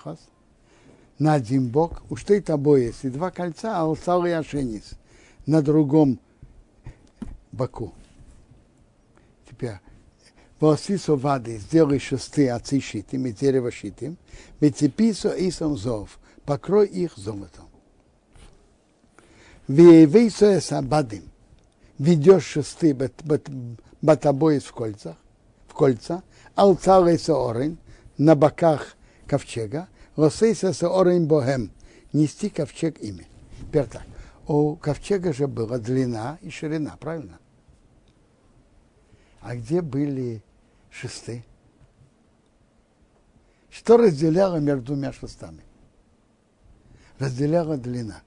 [1.19, 4.91] на один бок, уж ты тобоис, и два кольца алцар и ашенис,
[5.45, 6.19] на другом
[7.51, 7.93] боку.
[9.49, 9.79] Теперь,
[10.59, 14.17] Восисо воды, сделай шесты отцы щитим и дерево щитим,
[14.59, 17.65] бецеписо исом зов, покрой их золотом.
[19.67, 21.23] Веевейсо эсабадим,
[21.97, 22.95] ведешь шесты
[24.01, 25.17] батабоис в кольцах,
[25.67, 26.23] в кольца,
[26.55, 27.77] алцалейсо орен,
[28.17, 28.95] на боках
[29.27, 31.71] ковчега, лосейса орен богем,
[32.13, 33.27] нести ковчег ими.
[33.59, 34.03] Теперь так,
[34.47, 37.39] у ковчега же была длина и ширина, правильно?
[39.41, 40.43] А где были
[40.89, 41.45] шесты?
[43.69, 45.63] Что разделяло между двумя шестами?
[47.19, 48.21] Разделяла длина.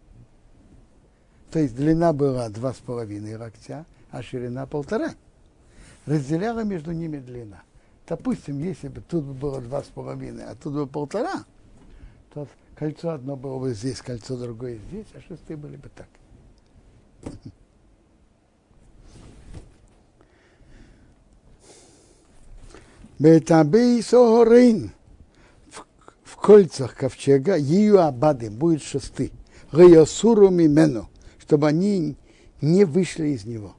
[1.50, 5.14] То есть длина была два с половиной локтя, а ширина полтора.
[6.06, 7.62] Разделяла между ними длина.
[8.06, 11.44] Допустим, если бы тут было два с половиной, а тут было полтора,
[12.32, 16.08] то кольцо одно было бы здесь, кольцо другое здесь, а шесты были бы так.
[23.18, 24.92] Бетабей Сохорин
[26.24, 29.30] в кольцах ковчега ее абады будет шесты.
[29.70, 31.09] Гайосуру мимену,
[31.50, 32.16] чтобы они
[32.60, 33.74] не вышли из него.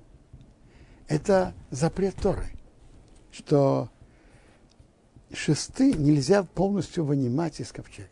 [1.08, 2.48] Это запрет Торы,
[3.32, 3.90] что
[5.32, 8.10] шесты нельзя полностью вынимать из ковчега.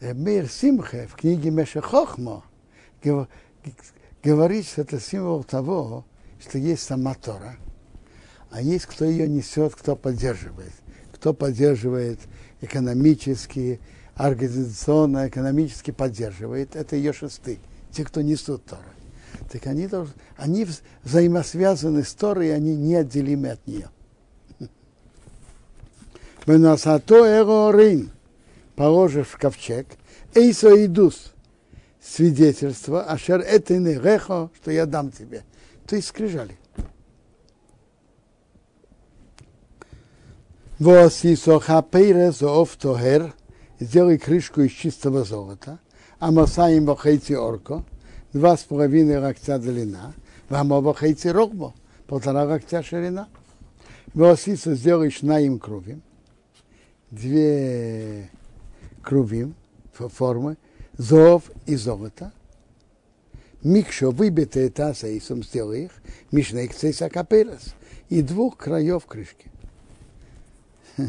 [0.00, 2.42] Мир Симхе в книге Мешехохмо
[4.24, 6.06] говорит, что это символ того,
[6.40, 7.58] что есть сама Тора,
[8.50, 10.72] а есть кто ее несет, кто поддерживает.
[11.12, 12.20] Кто поддерживает
[12.62, 13.80] экономически,
[14.14, 17.58] организационно, экономически поддерживает, это ее шесты,
[17.92, 18.82] те, кто несут Тору.
[19.50, 20.66] Так они, должны, они
[21.02, 23.88] взаимосвязаны с Торой, и они неотделимы от нее.
[26.46, 28.10] Венасато эрорин,
[28.76, 29.86] положишь в ковчег,
[30.34, 31.32] эйсо идус,
[32.02, 35.44] свидетельство, ашер это не рехо, что я дам тебе.
[35.86, 36.56] То есть скрижали.
[40.78, 43.34] Восисо хапейре зооф тохер,
[43.80, 45.80] сделай крышку из чистого золота,
[46.18, 47.84] а масаим вахейти орко,
[48.32, 50.12] два с половиной локтя длина,
[50.48, 51.74] вамо вахейти рогбо,
[52.06, 53.28] полтора локтя ширина.
[54.12, 56.02] Восисо сделай шнаим кровим,
[57.10, 58.30] две
[59.02, 59.54] кровим,
[59.92, 60.56] формы,
[60.98, 62.32] зов и золото.
[63.62, 65.90] Микшо выбитые таса и сам сделал их,
[66.32, 67.74] мишней кцейса капелас,
[68.08, 69.50] и двух краев крышки.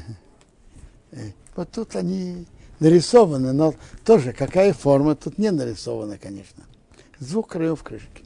[1.54, 2.48] Вот тут они
[2.82, 6.66] нарисовано, но тоже какая форма тут не нарисована, конечно.
[7.20, 8.26] Двух краев крышки.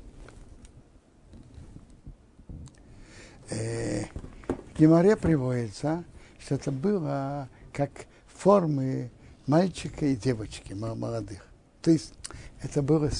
[3.49, 4.05] Э,
[4.47, 6.03] в Геморе приводится,
[6.39, 7.91] что это было как
[8.27, 9.11] формы
[9.45, 11.45] мальчика и девочки молодых.
[11.81, 12.13] То есть
[12.61, 13.11] это было,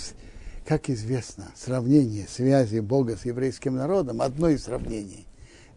[0.66, 5.28] как известно, сравнение связи Бога с еврейским народом, одно из сравнений.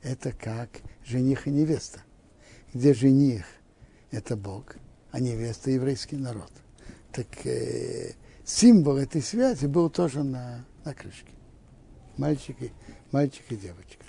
[0.02, 0.68] Это как
[1.04, 2.00] жених и невеста,
[2.72, 3.44] где жених–
[4.12, 4.76] это Бог,
[5.10, 6.50] а невеста– еврейский народ.
[7.12, 8.12] Так э,
[8.44, 11.32] символ этой связи был тоже на, на крышке.
[12.16, 12.72] Мальчик и,
[13.12, 14.04] мальчик и девочка.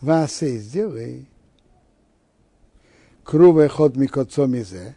[0.00, 1.26] Ваасе сделай
[3.24, 4.94] крув эхот микоцо мизе,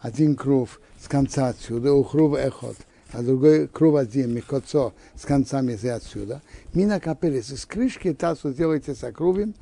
[0.00, 2.76] один крув с конца отсюда, у крув эхот,
[3.12, 6.42] а другой крув один микоцо с конца мизе отсюда.
[6.74, 9.54] Мина капелес из крышки тасу сделайте с окрувим,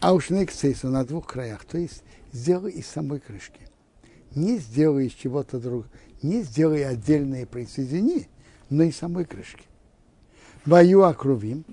[0.00, 2.02] а уж нексейсу на двух краях, то есть
[2.32, 3.67] сделай из самой крышки.
[4.34, 5.88] Не сделай из чего-то другого,
[6.22, 8.28] не сделай отдельные присоедини,
[8.70, 9.64] но и самой крышки.
[10.66, 11.64] Вою окрувим,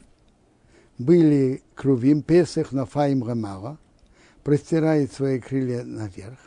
[0.97, 3.77] были крувим, Песах на фаим гамала,
[4.43, 6.39] простирает свои крылья наверх,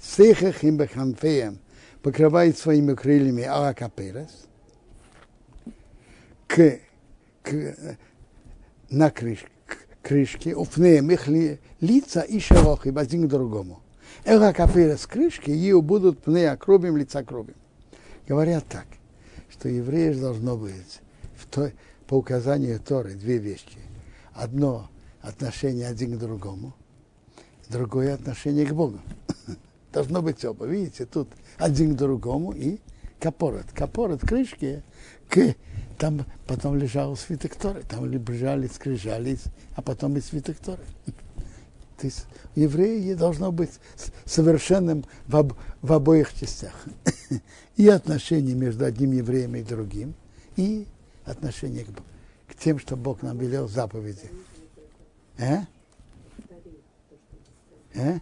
[0.00, 1.58] Сехах им баханфеем
[2.02, 4.46] покрывает своими крыльями Алакаперес,
[6.46, 6.78] к,
[7.42, 7.74] к,
[8.90, 9.48] на крышке,
[10.02, 13.82] крышке, уфнеем их ли, лица и шелохи один к другому.
[14.26, 17.54] Элакаперес крышки, ее будут пне окрубим, лица кровим.
[18.26, 18.86] Говорят так,
[19.48, 21.00] что евреи должно быть
[21.36, 21.74] в той,
[22.08, 23.78] по указанию Торы две вещи
[24.34, 24.90] одно
[25.22, 26.74] отношение один к другому,
[27.68, 28.98] другое отношение к Богу.
[29.92, 30.66] Должно быть оба.
[30.66, 32.80] Видите, тут один к другому и
[33.20, 33.66] капорот.
[33.72, 34.82] Капорот крышки,
[35.28, 35.54] к,
[35.98, 39.38] там потом лежал свиток Торы, там лежали, скрижали,
[39.76, 40.82] а потом и свиток Торы.
[41.98, 42.08] То
[42.54, 43.72] евреи должно быть
[44.24, 46.74] совершенным в, об, в обоих частях.
[47.76, 50.14] И отношение между одним евреем и другим,
[50.56, 50.86] и
[51.24, 52.06] отношение к Богу
[52.58, 54.30] тем, что Бог нам велел заповеди.
[55.38, 55.58] Э?
[57.94, 58.18] Э?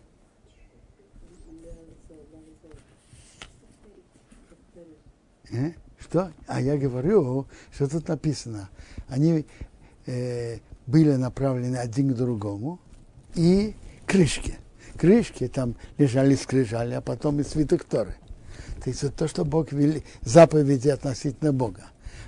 [5.51, 5.73] Э?
[5.99, 6.33] Что?
[6.47, 8.69] А я говорю, что тут написано.
[9.09, 9.47] Они
[10.07, 12.81] э, были направлены один к другому
[13.35, 13.75] и
[14.07, 14.59] крышки.
[14.99, 18.15] Крышки там лежали скрижали, а потом и свиток Торы.
[18.83, 21.85] То есть это то, что Бог вели, заповеди относительно Бога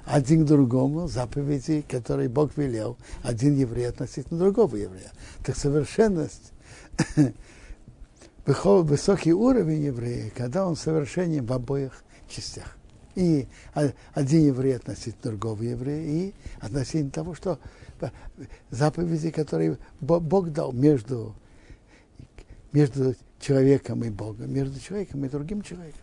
[0.06, 5.10] один к другому заповеди, которые Бог велел, один еврей относительно другого еврея.
[5.44, 6.52] Так совершенность,
[8.46, 12.78] высокий уровень еврея, когда он совершенен в обоих частях.
[13.16, 13.48] И
[14.14, 17.58] один еврей относительно другого еврея, и относительно того, что
[18.70, 21.34] заповеди, которые Бог дал между,
[22.72, 26.00] между человеком и Богом, между человеком и другим человеком.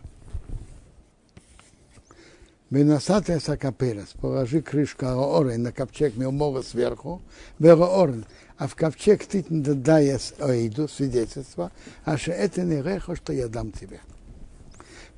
[2.70, 7.22] Бенасатая сакаперес, положи крышку аорен на ковчег милмова сверху,
[7.58, 8.24] вероорен,
[8.56, 11.70] а в ковчег ты даешь оиду, свидетельство,
[12.04, 14.00] а что это не рехо, что я дам тебе.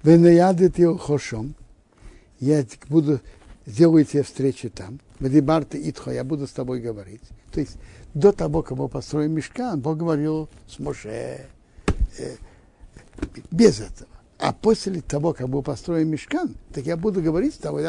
[0.03, 1.55] Венеядет его хошом,
[2.41, 3.21] я буду,
[3.65, 7.23] сделаю тебе встречи там, Вадибарты Итхо, я буду с тобой говорить.
[7.53, 7.77] То есть
[8.15, 11.47] до того, как мы построим мешкан, Бог говорил с Моше
[12.19, 12.37] э,
[13.51, 14.11] без этого.
[14.39, 17.85] А после того, как был построен мешкан, так я буду говорить с тобой,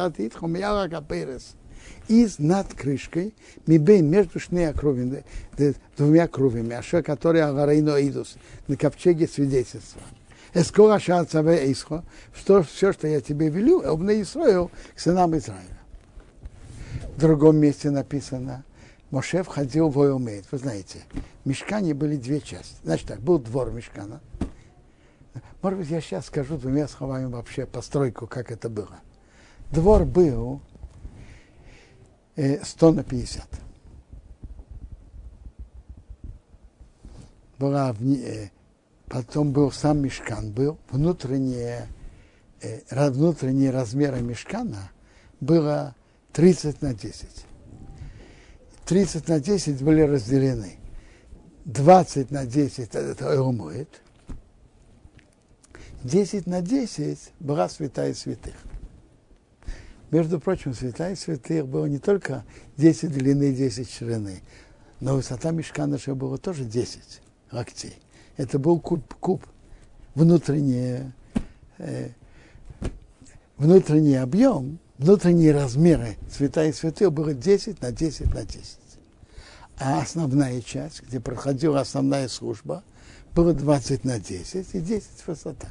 [2.07, 3.33] из над крышкой,
[3.65, 4.39] мибей между
[4.73, 5.23] кровями,
[5.97, 8.35] двумя кровями, аша, которые агарейно идус,
[8.67, 10.01] на ковчеге свидетельства.
[10.53, 12.03] Эскора шацаве исхо,
[12.33, 15.76] что все, что я тебе велю, обне Исраил к сынам Израиля.
[17.17, 18.63] В другом месте написано,
[19.09, 20.45] Моше входил в Ойомейт.
[20.51, 20.99] Вы знаете,
[21.43, 22.75] в Мешкане были две части.
[22.83, 24.21] Значит так, был двор Мешкана,
[25.63, 28.99] может быть, я сейчас скажу двумя словами вообще постройку, как это было.
[29.71, 30.61] Двор был
[32.35, 33.47] 100 э, на 50.
[37.57, 38.49] Была э,
[39.07, 41.87] потом был сам мешкан, был внутренние,
[42.61, 44.91] э, внутренние размеры мешкана
[45.39, 45.95] было
[46.37, 47.27] 30 на 10.
[48.85, 50.75] 30 на 10 были разделены.
[51.65, 53.89] 20 на 10 это умоет,
[56.03, 58.53] 10 на 10 была святая святых.
[60.11, 62.45] Между прочим, святая святых было не только
[62.77, 64.43] 10 длины, 10 ширины,
[64.99, 67.19] но высота мешка нашего была тоже 10
[67.51, 67.97] локтей.
[68.37, 69.43] Это был куб, куб
[70.13, 71.11] внутренний,
[71.79, 72.09] э,
[73.57, 78.77] внутренний объем, внутренние размеры святая святых было 10 на 10 на 10.
[79.79, 82.83] А основная часть, где проходила основная служба–
[83.37, 85.67] было 20 на 10 и 10 высота.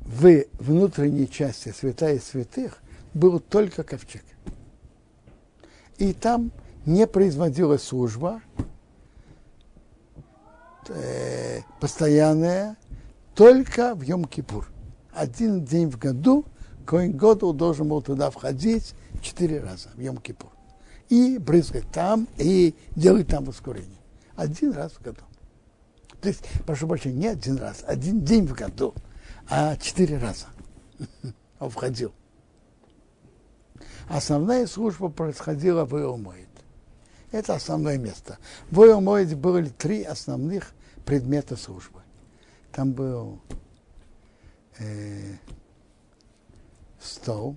[0.00, 2.78] в внутренней части святая святых
[3.14, 4.24] был только ковчег.
[5.98, 6.50] И там
[6.84, 8.42] не производилась служба
[10.88, 12.76] э, постоянная,
[13.36, 14.64] только в Йом-Кипур.
[15.12, 16.44] Один день в году
[16.84, 20.50] Коин Году должен был туда входить четыре раза в Йом-Кипур.
[21.08, 24.00] И брызгать там, и делать там ускорение.
[24.34, 25.20] Один раз в году.
[26.20, 28.94] То есть, прошу прощения, не один раз, один день в году,
[29.48, 30.46] а четыре раза
[31.60, 32.12] он входил.
[34.08, 36.48] Основная служба происходила в Иомоид.
[37.30, 38.38] Это основное место.
[38.70, 40.72] В Иомоиде были три основных
[41.04, 42.00] предмета службы.
[42.72, 43.40] Там был
[44.78, 45.36] э,
[47.02, 47.56] стол,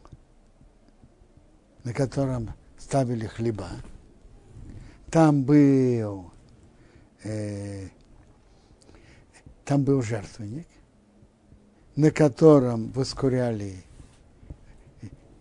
[1.84, 3.70] на котором ставили хлеба.
[5.12, 6.32] Там был,
[7.24, 7.88] э,
[9.64, 10.68] там был жертвенник,
[11.96, 13.84] на котором воскуряли,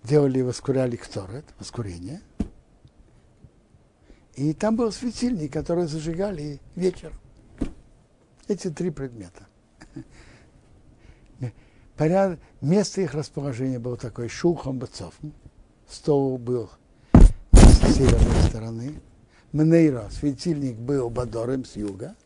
[0.05, 2.21] делали воскуряли кторет, воскурение.
[4.35, 7.19] И там был светильник, который зажигали вечером.
[8.49, 9.47] Эти три предмета.
[11.97, 12.39] Поряд...
[12.61, 15.13] Место их расположения было такое шухом бацов.
[15.87, 16.71] Стол был
[17.53, 18.95] с северной стороны.
[19.53, 22.17] Мнейра, светильник был бадорем с юга,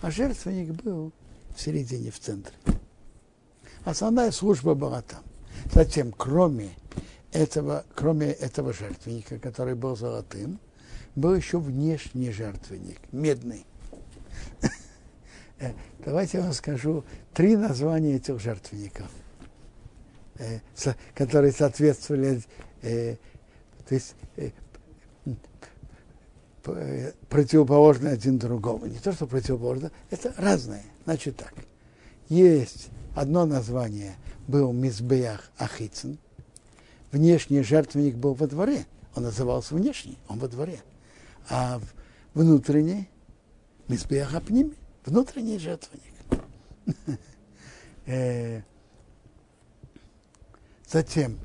[0.00, 1.12] а жертвенник был
[1.54, 2.54] в середине, в центре.
[3.84, 5.22] Основная служба была там.
[5.74, 6.70] Затем, кроме
[7.32, 10.60] этого, кроме этого жертвенника, который был золотым,
[11.16, 13.66] был еще внешний жертвенник, медный.
[15.62, 15.72] Э,
[16.04, 19.08] давайте я вам скажу три названия этих жертвенников,
[20.38, 20.58] э,
[21.14, 22.42] которые соответствовали,
[22.82, 23.16] э,
[23.88, 24.14] то есть
[27.28, 28.86] противоположны один другому.
[28.86, 30.84] Не то, что противоположно, это разные.
[31.04, 31.54] Значит так.
[32.28, 34.14] Есть одно название,
[34.46, 36.18] был Мизбеях Ахицин.
[37.10, 38.86] Внешний жертвенник был во дворе.
[39.14, 40.80] Он назывался внешний, он во дворе.
[41.48, 41.80] А
[42.34, 43.08] внутренний
[43.88, 46.12] Мизбеях Апними внутренний жертвенник.
[48.04, 48.62] Э,
[50.88, 51.38] затем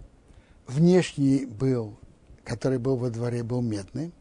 [0.66, 2.00] внешний был,
[2.44, 4.12] который был во дворе, был медный,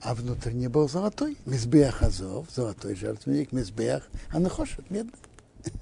[0.00, 1.36] а внутренний был золотой.
[1.44, 5.18] Мизбех Азов, золотой жертвенник, Мизбех Анахошет, медный.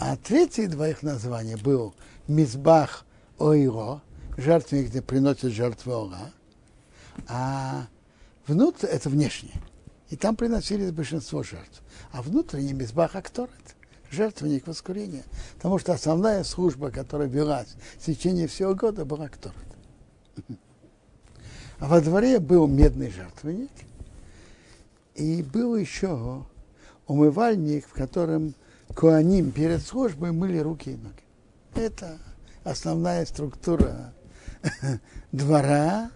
[0.00, 1.94] А третье два их названия был
[2.28, 3.04] Мизбах
[3.38, 4.00] Ойро,
[4.38, 6.32] жертвенник, где приносят жертву Ора,
[7.28, 7.86] а
[8.46, 9.60] внутрь это внешнее.
[10.10, 11.82] И там приносились большинство жертв.
[12.12, 13.76] А внутренний мизбах акторет,
[14.10, 15.24] жертвенник воскурения.
[15.56, 19.56] Потому что основная служба, которая велась в течение всего года, была акторет.
[21.78, 23.70] А во дворе был медный жертвенник,
[25.14, 26.44] и был еще
[27.06, 28.54] умывальник, в котором
[28.94, 31.22] куаним перед службой мыли руки и ноги.
[31.74, 32.18] Это
[32.64, 34.14] основная структура
[35.32, 36.10] двора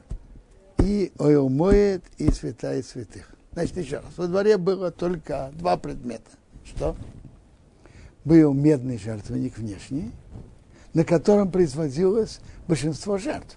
[0.79, 3.35] и моет и святая святых.
[3.53, 4.07] Значит, еще раз.
[4.17, 6.31] Во дворе было только два предмета.
[6.65, 6.97] Что?
[8.25, 10.13] Был медный жертвенник внешний,
[10.95, 13.57] на котором производилось большинство жертв.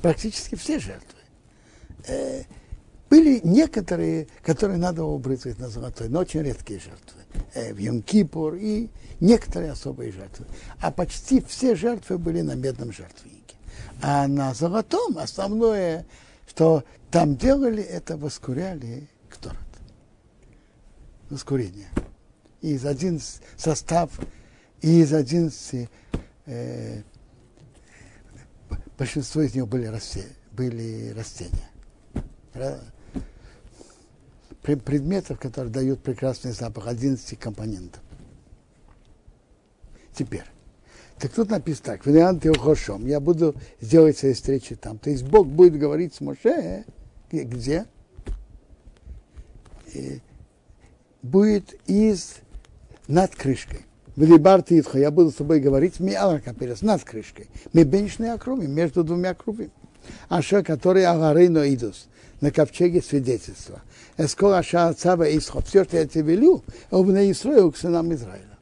[0.00, 1.18] Практически все жертвы.
[2.08, 2.42] Э,
[3.10, 7.20] были некоторые, которые надо было брызгать на золотой, но очень редкие жертвы.
[7.54, 8.88] Э, в Йом-Кипур и
[9.20, 10.46] некоторые особые жертвы.
[10.80, 13.56] А почти все жертвы были на медном жертвеннике.
[14.00, 16.06] А на золотом основное
[16.52, 19.58] что там делали, это воскуряли кторот.
[21.28, 21.88] Воскурение.
[22.62, 23.20] И из один
[23.56, 24.18] состав,
[24.80, 25.90] и из одиннадцати
[26.46, 27.02] э,
[28.96, 31.68] большинство из них были, рассе, были растения.
[34.62, 38.02] Предметов, которые дают прекрасный запах, 11 компонентов.
[40.14, 40.44] Теперь,
[41.18, 44.98] так тут написано так, вариант Йохошом, я буду сделать свои встречи там.
[44.98, 46.84] То есть Бог будет говорить с Моше,
[47.40, 47.86] где?
[49.94, 50.20] И
[51.22, 52.36] будет из
[53.08, 53.80] над крышкой.
[54.16, 57.48] Велибарты Итхо, я буду с тобой говорить, ми алакаперес, над крышкой.
[57.72, 59.70] Мы бенчные округи, между двумя кругами.
[60.28, 62.08] Аша, который агарейно идус,
[62.40, 63.82] на ковчеге свидетельства.
[64.18, 65.62] Эскол аша цава исхо.
[65.62, 68.52] Все, что я тебе велю, обне Исраил к сынам Израиля.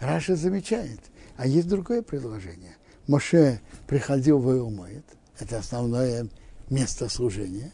[0.00, 1.00] Раша замечает.
[1.36, 2.76] А есть другое предложение.
[3.06, 5.04] Моше приходил в Иумоид,
[5.38, 6.28] это основное
[6.70, 7.72] место служения,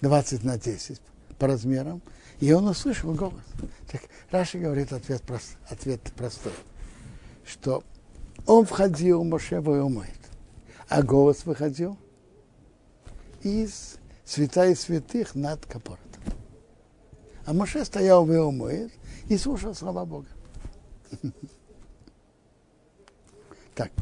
[0.00, 1.00] 20 на 10
[1.38, 2.02] по размерам,
[2.40, 3.42] и он услышал голос.
[3.90, 6.52] Так Раша говорит ответ, прост, ответ простой,
[7.44, 7.84] что
[8.46, 10.20] он входил, в Иумоид,
[10.88, 11.98] а голос выходил
[13.42, 16.22] из святая святых над Капоротом.
[17.46, 18.92] А Моше стоял в Иумоид
[19.28, 20.28] и слушал слова Бога.
[23.74, 23.92] Так,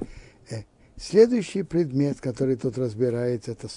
[0.51, 0.63] э,
[0.97, 3.69] следующий предмет, который тут разбирается, это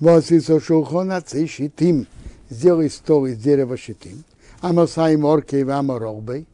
[0.00, 0.60] стол.
[0.60, 2.06] шулхона щитим.
[2.50, 4.24] Сделай стол из дерева щитим.
[4.60, 6.46] Амосай моркей ваморолбей.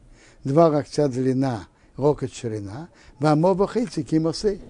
[0.44, 2.88] Два локтя длина, локоть ширина.
[3.18, 4.60] Вамоба хейци кимосы.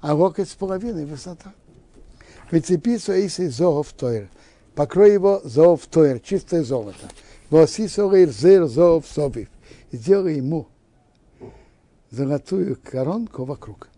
[0.00, 1.52] А локоть с половиной высота.
[2.50, 4.28] Прицепиться если зоов тойр.
[4.74, 7.08] Покрой его зоов тойр, чистое золото.
[7.50, 9.48] Восисорир зер зоов собив.
[9.92, 10.66] Сделай ему
[12.10, 13.88] золотую коронку вокруг.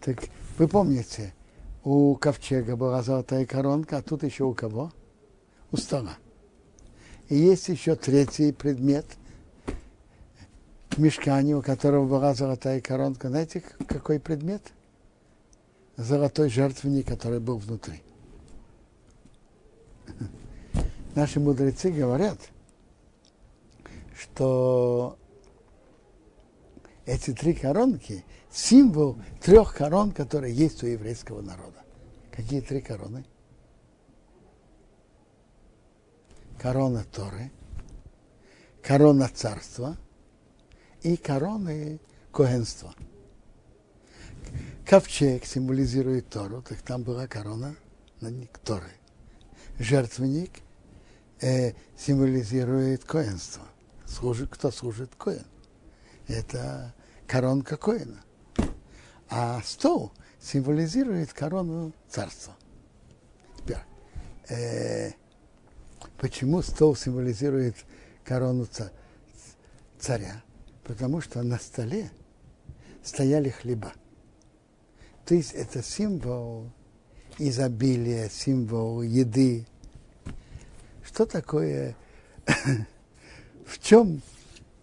[0.00, 0.24] Так
[0.58, 1.32] вы помните,
[1.84, 4.92] у ковчега была золотая коронка, а тут еще у кого?
[5.70, 6.16] У стола.
[7.28, 9.06] И есть еще третий предмет
[10.90, 13.28] в мешкане, у которого была золотая коронка.
[13.28, 14.62] Знаете, какой предмет?
[15.98, 18.02] золотой жертвенник, который был внутри.
[21.14, 22.38] Наши мудрецы говорят,
[24.16, 25.18] что
[27.04, 31.84] эти три коронки– символ трех корон, которые есть у еврейского народа.
[32.32, 33.24] Какие три короны?
[36.60, 37.52] Корона Торы,
[38.82, 39.96] корона царства
[41.02, 42.00] и короны
[42.32, 42.94] коhenства–
[44.88, 47.76] Ковчег символизирует Тору, так там была корона
[48.22, 48.30] на
[48.64, 48.90] Торы.
[49.78, 50.50] Жертвенник
[51.42, 53.64] э, символизирует коинство.
[54.06, 55.44] Служит, кто служит коин.
[56.26, 56.94] Это
[57.26, 58.24] коронка коина.
[59.30, 62.54] А стол символизирует корону царства.
[63.58, 63.76] Теперь,
[64.48, 65.10] э,
[66.18, 67.76] почему стол символизирует
[68.24, 68.66] корону
[69.98, 70.42] царя?
[70.84, 72.10] Потому что на столе
[73.02, 73.92] стояли хлеба.
[75.26, 76.70] То есть это символ
[77.38, 79.66] изобилия, символ еды.
[81.04, 81.94] Что такое,
[83.66, 84.22] в чем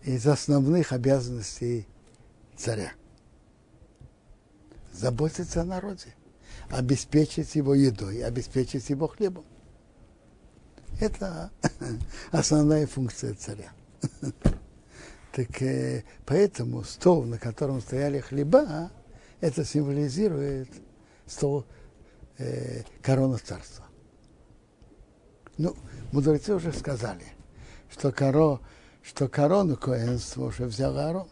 [0.04, 1.88] из основных обязанностей
[2.56, 2.94] царя?
[4.96, 6.16] Заботиться о народе,
[6.70, 9.44] обеспечить его едой, обеспечить его хлебом.
[11.02, 11.52] Это
[12.32, 13.72] основная функция царя.
[15.34, 18.90] Так э, поэтому стол, на котором стояли хлеба,
[19.42, 20.70] это символизирует
[21.26, 21.66] стол
[22.38, 23.84] э, корону царства.
[25.58, 25.76] Ну,
[26.14, 27.26] мудрецы уже сказали,
[27.90, 28.62] что, коро,
[29.04, 31.28] что корону коэнства уже взял Аарон.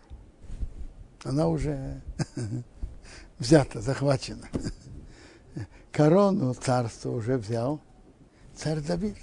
[1.23, 2.01] Она уже
[3.39, 4.47] взята, захвачена.
[5.91, 7.79] Корону царства уже взял
[8.55, 9.17] царь Давид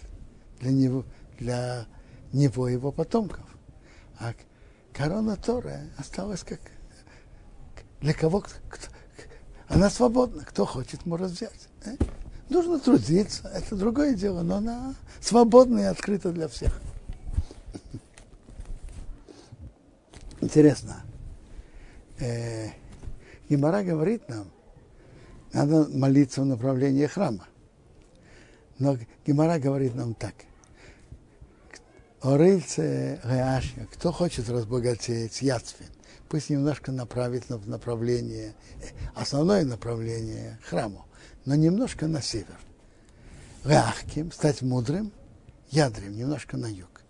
[0.60, 1.04] для него,
[1.38, 1.86] для
[2.32, 3.44] него его потомков.
[4.18, 4.34] А
[4.92, 6.60] корона Торы осталась как
[8.00, 8.56] для кого кто,
[9.68, 11.68] она свободна, кто хочет, может взять.
[11.84, 11.96] Э?
[12.48, 16.80] Нужно трудиться, это другое дело, но она свободна и открыта для всех.
[20.40, 21.02] Интересно.
[22.18, 22.70] Э,
[23.50, 24.48] Гимара говорит нам,
[25.52, 27.48] надо молиться в направлении храма.
[28.78, 28.96] Но
[29.26, 30.34] Гимара говорит нам так.
[32.22, 35.88] Орыльце Гаашья, кто хочет разбогатеть, Яцфин,
[36.28, 38.54] пусть немножко направит в направление,
[39.16, 41.06] основное направление храму,
[41.44, 42.58] но немножко на север.
[43.64, 45.12] Рахким, стать мудрым,
[45.70, 47.02] ядрем, немножко на юг.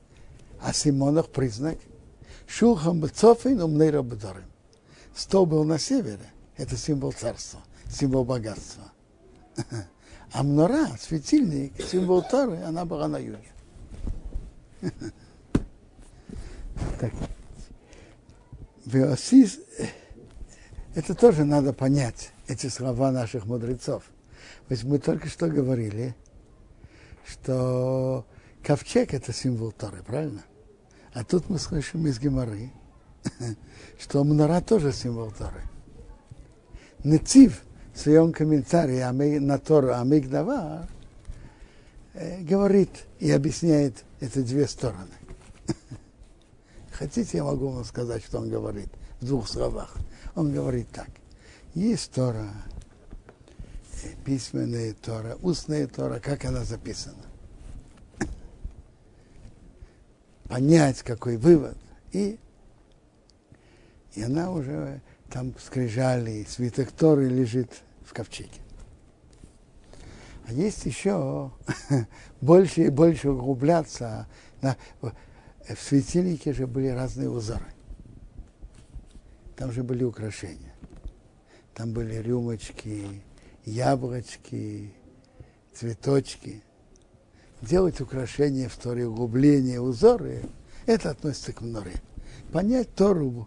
[0.62, 1.76] А Симонов признак
[2.46, 4.49] Шулхам Бецофин умней Рабадорим.
[5.14, 8.92] Стол был на севере, это символ царства, символ богатства.
[10.32, 13.50] А мнора, светильник, символ Торы, она была на юге.
[17.00, 17.12] Так.
[18.84, 19.58] Веосис,
[20.94, 24.04] это тоже надо понять, эти слова наших мудрецов.
[24.68, 26.14] Ведь мы только что говорили,
[27.26, 28.26] что
[28.62, 30.44] ковчег– это символ Торы, правильно?
[31.12, 32.72] А тут мы слышим из Геморы,
[33.98, 35.62] что Мнора тоже символ Торы.
[37.04, 37.62] Нецив
[37.94, 39.02] в своем комментарии
[39.38, 40.88] на Тору Амигдава
[42.14, 45.14] э, говорит и объясняет эти две стороны.
[46.92, 48.88] Хотите, я могу вам сказать, что он говорит
[49.20, 49.94] в двух словах.
[50.34, 51.08] Он говорит так.
[51.74, 52.48] Есть Тора,
[54.24, 57.24] письменная Тора, устная Тора, как она записана.
[60.48, 61.76] Понять, какой вывод.
[62.12, 62.38] И,
[64.14, 65.00] и она уже
[65.30, 68.60] там скрижали, свиток Торы лежит в ковчеге.
[70.46, 71.52] А есть еще
[72.40, 74.26] больше и больше углубляться
[74.62, 77.72] на, в светильнике же были разные узоры.
[79.56, 80.74] Там же были украшения.
[81.74, 83.22] Там были рюмочки,
[83.64, 84.92] яблочки,
[85.72, 86.62] цветочки.
[87.62, 90.42] Делать украшения в Торе, углубления, узоры,
[90.86, 91.92] это относится к мноре.
[92.52, 93.46] понять Тору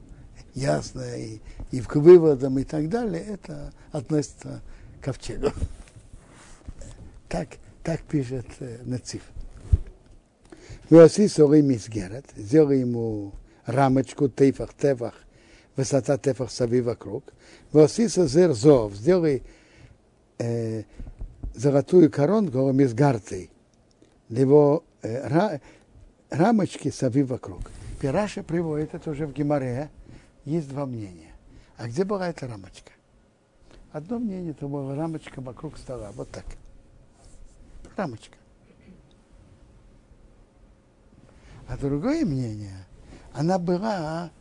[0.53, 1.39] ясно и,
[1.71, 4.61] и к выводам и так далее, это относится
[4.99, 5.51] к ковчегу.
[7.29, 7.49] Так,
[7.83, 9.23] так пишет э, Нациф.
[10.89, 13.33] Васи соры мисгерет, сделай ему
[13.65, 15.15] рамочку, тейфах, тефах,
[15.75, 17.23] высота тефах сави вокруг.
[17.71, 19.41] Васи зер зов, сделай
[20.37, 20.83] э,
[21.55, 23.49] золотую коронку мисгартой,
[24.29, 25.61] его э, ра,
[26.29, 27.61] рамочки сави вокруг.
[27.99, 29.89] Пираша приводит это уже в Гимаре,
[30.45, 31.33] есть два мнения.
[31.77, 32.91] А где была эта рамочка?
[33.91, 36.45] Одно мнение, это была рамочка вокруг стола, вот так.
[37.95, 38.37] Рамочка.
[41.67, 42.85] А другое мнение,
[43.33, 44.31] она была,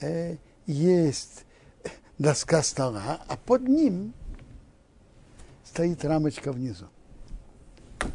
[0.00, 0.36] э,
[0.66, 1.44] есть
[2.18, 4.12] доска стола, а под ним
[5.64, 6.86] стоит рамочка внизу.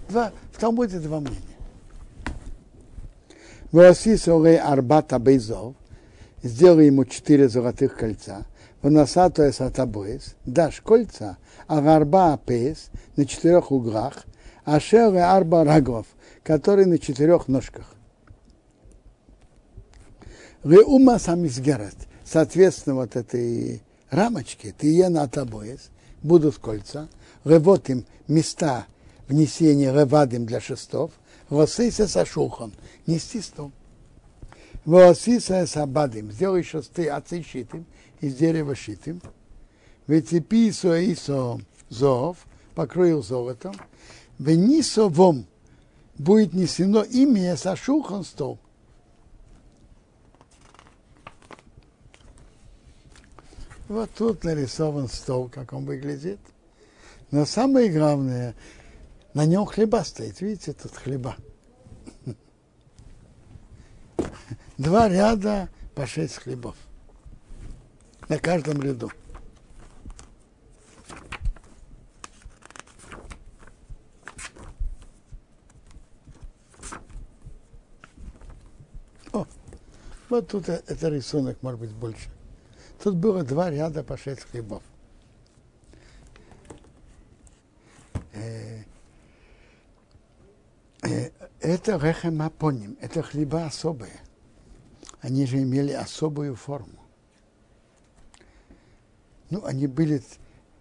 [0.09, 1.39] Два, в Талмуде два мнения.
[3.71, 5.75] Васиса арбата бейзов,
[6.43, 8.45] сделай ему четыре золотых кольца,
[8.81, 11.37] выносатая сатабоис, дашь кольца,
[11.67, 14.25] а гарба пейс на четырех углах,
[14.65, 16.07] а шелы арба рагов,
[16.43, 17.95] который на четырех ножках.
[20.63, 25.89] Реума самизгерет, соответственно, вот этой рамочки, ты е на табоис,
[26.21, 27.07] будут кольца,
[27.43, 28.85] ревот им места
[29.27, 31.11] внесения ревадим для шестов,
[31.49, 32.73] восыся сашухан,
[33.07, 33.71] нести стол.
[34.85, 37.85] Воосиса сабадим, сделай шесты отцы щитым,
[38.19, 39.21] из дерева щитым.
[40.07, 41.59] Вецепи исо
[41.89, 42.37] зов,
[42.75, 43.75] покрою золотом.
[44.39, 45.45] Венисо вом,
[46.17, 48.57] будет несено имя Сашухан стол.
[53.87, 56.39] Вот тут нарисован стол, как он выглядит.
[57.29, 58.55] Но самое главное,
[59.33, 60.41] на нем хлеба стоит.
[60.41, 61.35] Видите, тут хлеба.
[64.81, 66.75] два ряда по шесть хлебов.
[68.27, 69.11] На каждом ряду.
[79.33, 79.45] О,
[80.29, 82.29] вот тут это рисунок, может быть, больше.
[83.03, 84.81] Тут было два ряда по шесть хлебов.
[88.33, 88.83] Э,
[91.03, 91.29] э,
[91.59, 94.21] это рехемапоним, это хлеба особые
[95.21, 96.99] они же имели особую форму.
[99.49, 100.23] Ну, они были,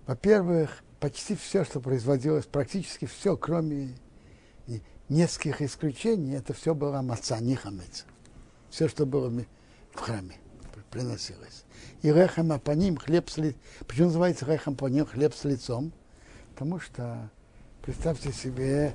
[0.07, 3.95] во-первых, почти все, что производилось, практически все, кроме
[5.09, 8.07] нескольких исключений, это все было маца, не хамец.
[8.70, 10.36] Все, что было в храме,
[10.91, 11.64] приносилось.
[12.03, 13.61] И рехам апаним, хлеб с лицом.
[13.86, 15.93] Почему называется рехам апаним, хлеб с лицом?
[16.53, 17.30] Потому что,
[17.82, 18.95] представьте себе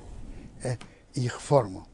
[0.62, 0.76] э,
[1.12, 1.86] их форму.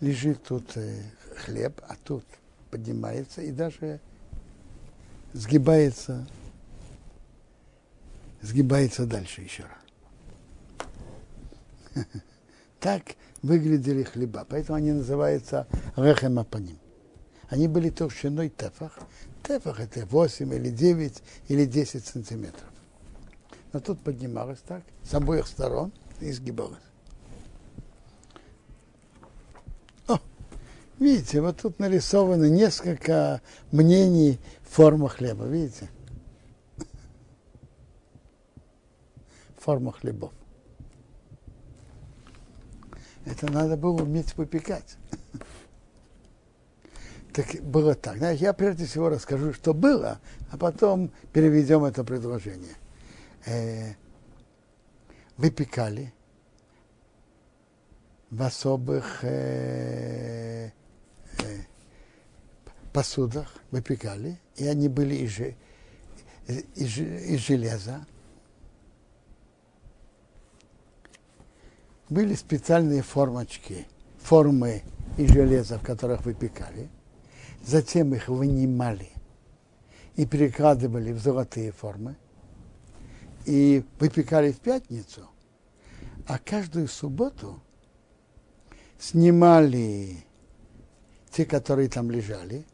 [0.00, 1.02] Лежит тут э,
[1.36, 2.24] хлеб, а тут
[2.70, 4.00] поднимается и даже
[5.32, 6.26] сгибается,
[8.42, 9.64] сгибается дальше еще
[11.94, 12.04] раз.
[12.78, 15.66] Так выглядели хлеба, поэтому они называются
[15.96, 16.78] рехем апаним.
[17.48, 18.98] Они были толщиной тефах.
[19.42, 22.70] Тефах это 8 или 9 или 10 сантиметров.
[23.72, 26.85] Но тут поднималось так, с обоих сторон и сгибалось.
[30.98, 35.90] Видите, вот тут нарисованы несколько мнений форма хлеба, видите?
[39.58, 40.32] Форма хлебов.
[43.26, 44.96] Это надо было уметь выпекать.
[47.32, 48.16] Так было так.
[48.16, 50.20] Знаешь, я прежде всего расскажу, что было,
[50.50, 52.74] а потом переведем это предложение.
[53.44, 53.92] Э,
[55.36, 56.14] выпекали
[58.30, 60.70] в особых э,
[62.96, 65.38] посудах выпекали, и они были из,
[66.48, 68.06] из, из железа.
[72.08, 73.86] Были специальные формочки,
[74.18, 74.82] формы
[75.18, 76.88] из железа, в которых выпекали.
[77.62, 79.10] Затем их вынимали
[80.14, 82.16] и перекладывали в золотые формы.
[83.44, 85.28] И выпекали в пятницу.
[86.26, 87.60] А каждую субботу
[88.98, 90.25] снимали
[91.36, 92.64] те, которые там лежали,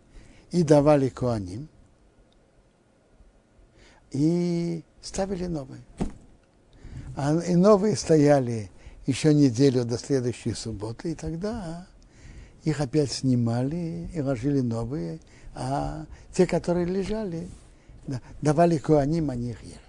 [0.53, 1.69] и давали коаним,
[4.13, 5.83] и ставили новые.
[7.17, 8.71] А, и новые стояли
[9.05, 11.89] еще неделю до следующей субботы, и тогда
[12.63, 15.19] их опять снимали и ложили новые,
[15.55, 17.49] а те, которые лежали,
[18.41, 19.81] давали коаним, они их ели.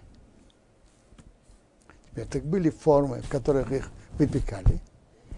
[2.10, 4.82] Теперь так были формы, в которых их выпекали,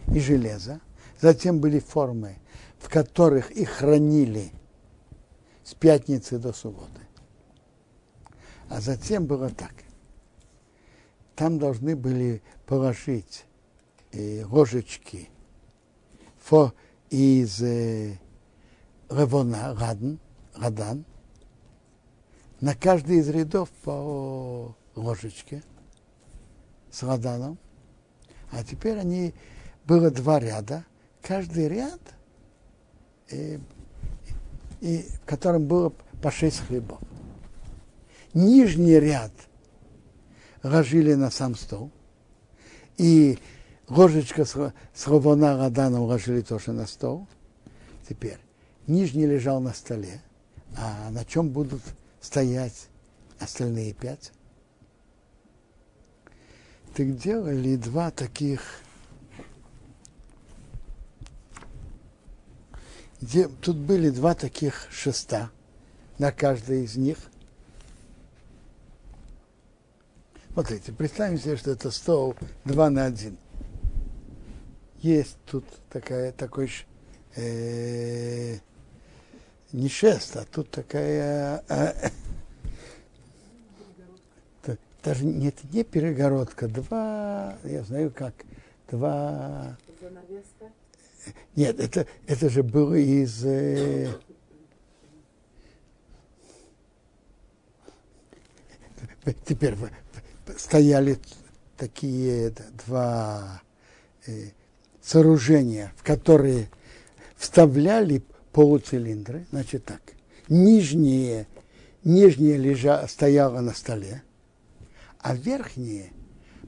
[0.07, 0.79] и железо.
[1.19, 2.37] Затем были формы,
[2.85, 4.51] в которых их хранили
[5.63, 7.01] с пятницы до субботы.
[8.69, 9.73] А затем было так.
[11.35, 13.45] Там должны были положить
[14.11, 15.29] э, ложечки
[17.09, 18.19] из э,
[19.09, 20.19] Ревона, Радан,
[20.55, 21.05] Радан,
[22.61, 25.63] на каждый из рядов по ложечке
[26.91, 27.57] с Раданом.
[28.51, 29.33] А теперь они,
[29.87, 30.85] было два ряда,
[31.23, 32.14] каждый ряд,
[33.29, 33.59] э,
[34.81, 36.99] и, в котором было по шесть хлебов.
[38.33, 39.31] Нижний ряд
[40.63, 41.91] ложили на сам стол,
[42.97, 43.39] и
[43.87, 47.27] ложечка с, с Ровона Раданом ложили тоже на стол.
[48.07, 48.37] Теперь
[48.87, 50.21] нижний лежал на столе,
[50.77, 51.81] а на чем будут
[52.21, 52.87] стоять
[53.39, 54.31] остальные пять?
[56.95, 58.61] Так делали два таких
[63.21, 65.49] где, тут были два таких шеста
[66.17, 67.17] на каждой из них.
[70.53, 73.37] Смотрите, представим себе, что это стол два на один
[75.05, 76.71] есть тут такая, такой
[77.35, 78.57] э,
[79.71, 82.09] не шест, а тут такая э,
[85.03, 88.33] даже нет, не перегородка, два, я знаю как,
[88.89, 89.77] два.
[90.01, 90.54] Занавеска?
[91.55, 94.09] Нет, это, это же было из э,
[99.45, 99.75] теперь
[100.57, 101.19] стояли
[101.77, 102.53] такие
[102.85, 103.61] два
[104.27, 104.49] э,
[105.01, 106.69] сооружения, в которые
[107.35, 110.01] вставляли полуцилиндры, значит так,
[110.47, 111.47] нижние,
[112.03, 114.23] нижнее лежа, стояло на столе,
[115.19, 116.11] а верхние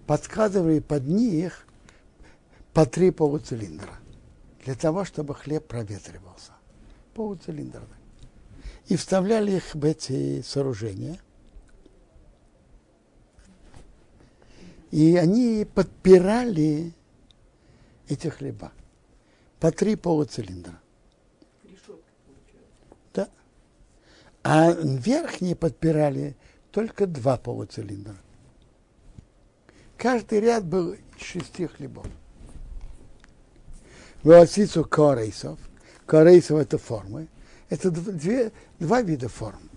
[0.05, 1.65] подкладывали под них
[2.73, 3.97] по три полуцилиндра
[4.67, 6.51] для того, чтобы хлеб проветривался.
[7.13, 7.87] Полуцилиндра.
[8.87, 11.17] И вставляли их в эти сооружения.
[14.91, 16.93] И они подпирали
[18.09, 18.73] эти хлеба.
[19.61, 20.81] По три полуцилиндра.
[23.13, 23.29] Да.
[24.43, 26.35] А верхние подпирали
[26.71, 28.17] только два полуцилиндра.
[29.95, 32.05] Каждый ряд был из шести хлебов.
[34.27, 35.57] Васицу корейсов.
[36.05, 37.29] Корейсов это формы.
[37.69, 39.69] Это две, два вида форм.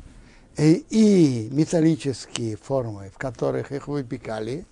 [0.59, 4.67] И, и металлические формы, в которых их выпекали,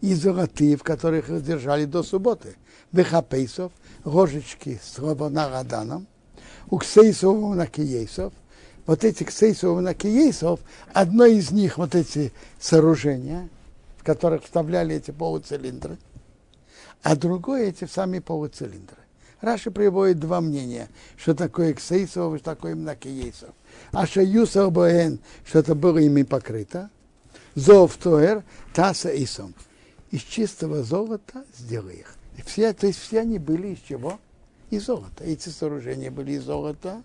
[0.00, 2.56] и золотые, в которых их держали до субботы
[2.90, 3.70] бехапейсов,
[4.04, 6.08] ложечки с робонараданом,
[6.68, 8.32] у на киесов,
[8.84, 10.58] вот эти ксейсов на киесов,
[10.92, 13.48] одно из них вот эти сооружения,
[13.96, 15.98] в которых вставляли эти полуцилиндры,
[17.04, 18.99] а другое эти сами полуцилиндры.
[19.40, 23.50] Раши приводит два мнения, что такое ксейсов, что такое мнакиесов.
[23.92, 26.90] А шаюсов боэн, что это было ими покрыто.
[27.54, 29.54] Зов тоэр, таса исом.
[30.10, 32.14] Из чистого золота сделай их.
[32.44, 34.18] Все, то есть все они были из чего?
[34.70, 35.24] Из золота.
[35.24, 37.02] Эти сооружения были из золота,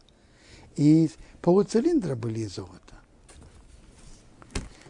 [0.75, 1.09] и
[1.41, 2.79] полуцилиндра были из золота.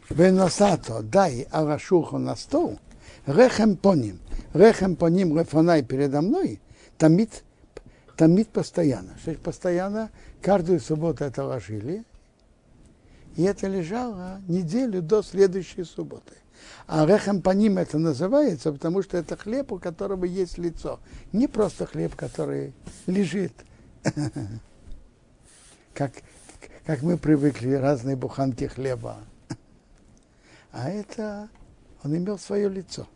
[0.09, 2.79] Веносато дай арашуху на стол,
[3.25, 4.19] рехем по ним,
[4.53, 6.59] рехем по ним рефонай передо мной,
[6.97, 7.43] томит,
[8.17, 9.17] томит постоянно.
[9.19, 10.09] Что постоянно,
[10.41, 12.03] каждую субботу это ложили,
[13.35, 16.33] и это лежало неделю до следующей субботы.
[16.87, 20.99] А рехем по ним это называется, потому что это хлеб, у которого есть лицо.
[21.33, 22.73] Не просто хлеб, который
[23.07, 23.53] лежит.
[25.93, 26.11] Как,
[26.85, 29.19] как мы привыкли, разные буханки хлеба.
[30.73, 31.47] А это,
[32.03, 33.07] он имел свое лицо.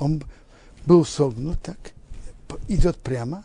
[0.00, 0.20] Он
[0.84, 1.78] был согнут так,
[2.68, 3.44] идет прямо,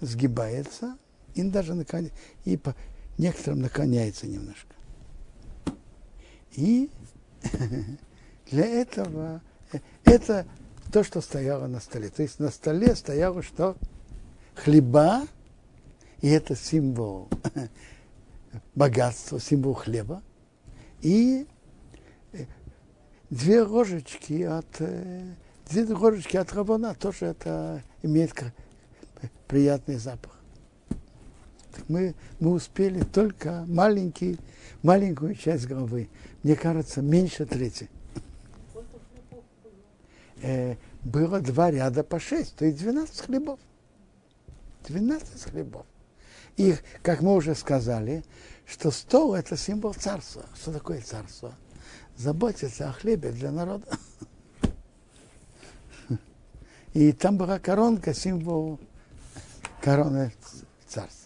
[0.00, 0.96] сгибается,
[1.34, 2.10] и даже наклоня...
[2.44, 2.74] и по
[3.16, 4.74] некоторым наклоняется немножко.
[6.52, 6.90] И
[8.50, 9.42] Для этого
[10.04, 10.46] это
[10.92, 12.08] то, что стояло на столе.
[12.08, 13.76] То есть на столе стояло что?
[14.54, 15.26] Хлеба,
[16.20, 17.28] и это символ
[18.74, 20.22] богатства, символ хлеба.
[21.00, 21.46] И
[23.30, 24.80] две ложечки от
[25.68, 28.32] две ложечки от рабона тоже это имеет
[29.46, 30.32] приятный запах.
[31.86, 34.38] Мы, мы успели только маленький,
[34.82, 36.08] маленькую часть головы.
[36.42, 37.88] Мне кажется, меньше трети
[40.42, 43.60] э, было два ряда по шесть, то есть 12 хлебов.
[44.88, 45.86] 12 хлебов.
[46.56, 48.24] И, как мы уже сказали,
[48.66, 50.44] что стол– это символ царства.
[50.60, 51.54] Что такое царство?
[52.16, 53.86] Заботиться о хлебе для народа.
[56.98, 58.80] И там была коронка, символ
[59.80, 60.32] короны
[60.88, 61.17] царства.